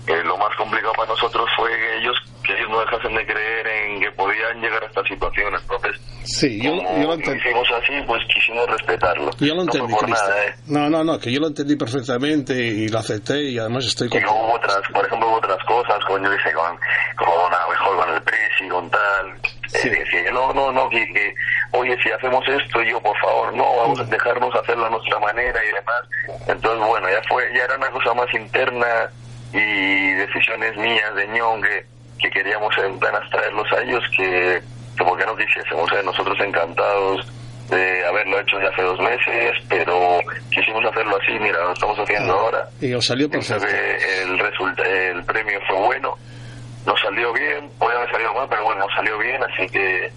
Eh, 0.07 0.23
lo 0.23 0.37
más 0.37 0.55
complicado 0.55 0.93
para 0.93 1.09
nosotros 1.09 1.49
fue 1.57 1.69
que 1.69 1.97
ellos 1.97 2.15
que 2.41 2.53
ellos 2.53 2.69
no 2.69 2.79
dejasen 2.79 3.13
de 3.13 3.25
creer 3.25 3.67
en 3.67 3.99
que 3.99 4.09
podían 4.11 4.61
llegar 4.61 4.81
a 4.81 4.85
esta 4.87 5.03
situación. 5.03 5.53
Entonces, 5.53 5.99
Sí, 6.23 6.61
yo, 6.63 6.77
como 6.77 6.97
yo 7.01 7.07
lo 7.07 7.13
entendí. 7.15 7.39
hicimos 7.41 7.67
así, 7.71 7.91
pues 8.07 8.23
quisimos 8.33 8.65
respetarlo. 8.69 9.31
Yo 9.39 9.47
lo 9.53 9.55
no 9.55 9.61
entendí, 9.63 9.93
Cristian. 9.95 10.29
nada, 10.29 10.45
¿eh? 10.45 10.55
No, 10.67 10.89
no, 10.89 11.03
no, 11.03 11.19
que 11.19 11.29
yo 11.31 11.41
lo 11.41 11.47
entendí 11.47 11.75
perfectamente 11.75 12.53
y 12.53 12.87
lo 12.87 12.99
acepté 12.99 13.41
y 13.49 13.59
además 13.59 13.85
estoy 13.85 14.07
Y 14.07 14.11
con... 14.11 14.21
luego 14.21 14.45
hubo 14.45 14.53
otras, 14.53 14.79
por 14.93 15.05
ejemplo, 15.05 15.27
hubo 15.27 15.37
otras 15.37 15.61
cosas, 15.65 15.99
con 16.05 16.23
yo 16.23 16.29
dije, 16.31 16.53
con, 16.53 16.77
con 17.17 17.53
a 17.53 17.63
lo 17.63 17.69
mejor 17.69 17.97
con 17.97 18.13
el 18.15 18.21
presi, 18.21 18.69
con 18.69 18.89
tal. 18.89 19.33
Sí. 19.67 19.89
Eh, 19.89 20.29
no, 20.31 20.53
no, 20.53 20.71
no, 20.71 20.87
que, 20.89 21.05
que, 21.11 21.33
oye, 21.71 21.97
si 22.01 22.11
hacemos 22.11 22.43
esto, 22.47 22.81
yo, 22.81 22.99
por 23.01 23.17
favor, 23.19 23.53
no, 23.53 23.75
vamos 23.77 23.99
a 23.99 24.03
dejarnos 24.03 24.53
hacerlo 24.55 24.85
a 24.85 24.89
nuestra 24.89 25.19
manera 25.19 25.59
y 25.63 25.73
demás. 25.73 26.01
Entonces, 26.47 26.87
bueno, 26.87 27.09
ya 27.09 27.21
fue, 27.29 27.43
ya 27.53 27.63
era 27.63 27.75
una 27.75 27.89
cosa 27.89 28.13
más 28.13 28.33
interna 28.33 29.09
y 29.53 30.13
decisiones 30.13 30.75
mías 30.77 31.15
de 31.15 31.27
ñón 31.29 31.61
que, 31.61 31.85
que 32.19 32.29
queríamos 32.29 32.75
en 32.77 32.99
plan 32.99 33.13
traerlos 33.31 33.71
a 33.71 33.81
ellos 33.81 34.03
que, 34.15 34.61
que 34.97 35.03
porque 35.03 35.25
no 35.25 35.35
quisiésemos, 35.35 35.91
¿eh? 35.93 36.01
nosotros 36.03 36.37
encantados 36.39 37.25
de 37.69 38.05
haberlo 38.05 38.39
hecho 38.39 38.59
ya 38.61 38.69
hace 38.69 38.81
dos 38.81 38.99
meses, 38.99 39.51
pero 39.67 40.19
quisimos 40.51 40.85
hacerlo 40.85 41.17
así, 41.21 41.33
mira, 41.39 41.59
lo 41.63 41.73
estamos 41.73 41.99
haciendo 41.99 42.33
ahora. 42.33 42.65
Y 42.79 42.93
os 42.93 43.05
salió 43.05 43.29
perfecto. 43.29 43.65
el 43.67 44.39
resulta, 44.39 44.83
el 44.83 45.23
premio 45.25 45.59
fue 45.67 45.77
bueno, 45.77 46.15
nos 46.85 46.99
salió 47.01 47.33
bien, 47.33 47.69
puede 47.77 47.97
haber 47.97 48.09
salido 48.11 48.33
mal, 48.33 48.47
pero 48.49 48.63
bueno, 48.63 48.81
nos 48.85 48.93
salió 48.93 49.17
bien, 49.19 49.43
así 49.43 49.67
que 49.67 50.09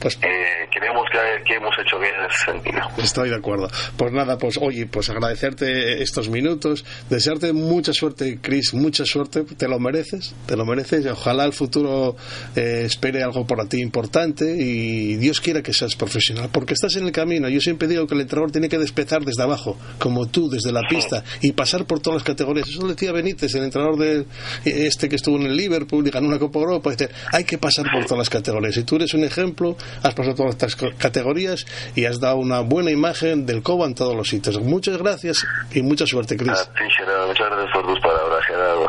pues 0.00 0.18
eh, 0.22 0.68
creemos 0.70 1.04
que, 1.10 1.54
hemos 1.54 1.74
hecho 1.78 1.98
bien 1.98 2.12
en 2.18 2.26
ese 2.26 2.52
sentido. 2.52 2.80
Estoy 2.98 3.30
de 3.30 3.36
acuerdo. 3.36 3.68
Pues 3.96 4.12
nada, 4.12 4.38
pues 4.38 4.58
oye, 4.60 4.86
pues 4.86 5.10
agradecerte 5.10 6.02
estos 6.02 6.28
minutos, 6.28 6.84
desearte 7.10 7.52
mucha 7.52 7.92
suerte, 7.92 8.38
Chris, 8.40 8.74
mucha 8.74 9.04
suerte, 9.04 9.44
te 9.44 9.68
lo 9.68 9.78
mereces, 9.78 10.34
te 10.46 10.56
lo 10.56 10.64
mereces, 10.64 11.06
ojalá 11.06 11.44
el 11.44 11.52
futuro 11.52 12.16
eh, 12.56 12.82
espere 12.86 13.22
algo 13.22 13.46
por 13.46 13.62
ti 13.68 13.80
importante 13.80 14.56
y 14.58 15.16
Dios 15.16 15.40
quiera 15.40 15.62
que 15.62 15.72
seas 15.72 15.94
profesional, 15.94 16.48
porque 16.52 16.74
estás 16.74 16.96
en 16.96 17.04
el 17.04 17.12
camino. 17.12 17.48
Yo 17.48 17.60
siempre 17.60 17.88
digo 17.88 18.06
que 18.06 18.14
el 18.14 18.22
entrenador 18.22 18.50
tiene 18.50 18.68
que 18.68 18.78
despertar 18.78 19.24
desde 19.24 19.42
abajo, 19.42 19.78
como 19.98 20.26
tú, 20.26 20.48
desde 20.48 20.72
la 20.72 20.82
pista, 20.88 21.22
y 21.40 21.52
pasar 21.52 21.86
por 21.86 22.00
todas 22.00 22.20
las 22.20 22.24
categorías. 22.24 22.68
Eso 22.68 22.82
lo 22.82 22.88
decía 22.88 23.12
Benítez, 23.12 23.54
el 23.54 23.64
entrenador 23.64 23.98
de 23.98 24.26
este 24.64 25.08
que 25.08 25.16
estuvo 25.16 25.36
en 25.36 25.46
el 25.46 25.56
Liverpool 25.56 26.06
y 26.06 26.10
ganó 26.10 26.28
una 26.28 26.38
Copa 26.38 26.58
Europa. 26.58 26.92
Hay 27.32 27.44
que 27.44 27.58
pasar 27.58 27.86
por 27.92 28.04
todas 28.04 28.18
las 28.18 28.30
categorías. 28.30 28.76
Y 28.76 28.84
tú 28.84 28.96
eres 28.96 29.14
un 29.14 29.24
ejemplo 29.24 29.76
has 30.02 30.14
pasado 30.14 30.34
todas 30.34 30.52
estas 30.52 30.76
categorías 30.76 31.66
y 31.94 32.04
has 32.04 32.20
dado 32.20 32.36
una 32.36 32.60
buena 32.60 32.90
imagen 32.90 33.46
del 33.46 33.62
COBA 33.62 33.86
en 33.86 33.94
todos 33.94 34.16
los 34.16 34.28
sitios. 34.28 34.60
Muchas 34.60 34.98
gracias 34.98 35.44
y 35.72 35.82
mucha 35.82 36.06
suerte, 36.06 36.36
Cris. 36.36 36.50
muchas 36.50 37.48
gracias 37.50 37.72
por 37.72 37.86
tus 37.86 38.00
palabras, 38.00 38.44
Gerardo. 38.46 38.86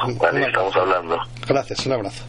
estamos 0.47 0.75
hablando. 0.75 1.17
Gracias, 1.47 1.85
un 1.85 1.93
abrazo. 1.93 2.23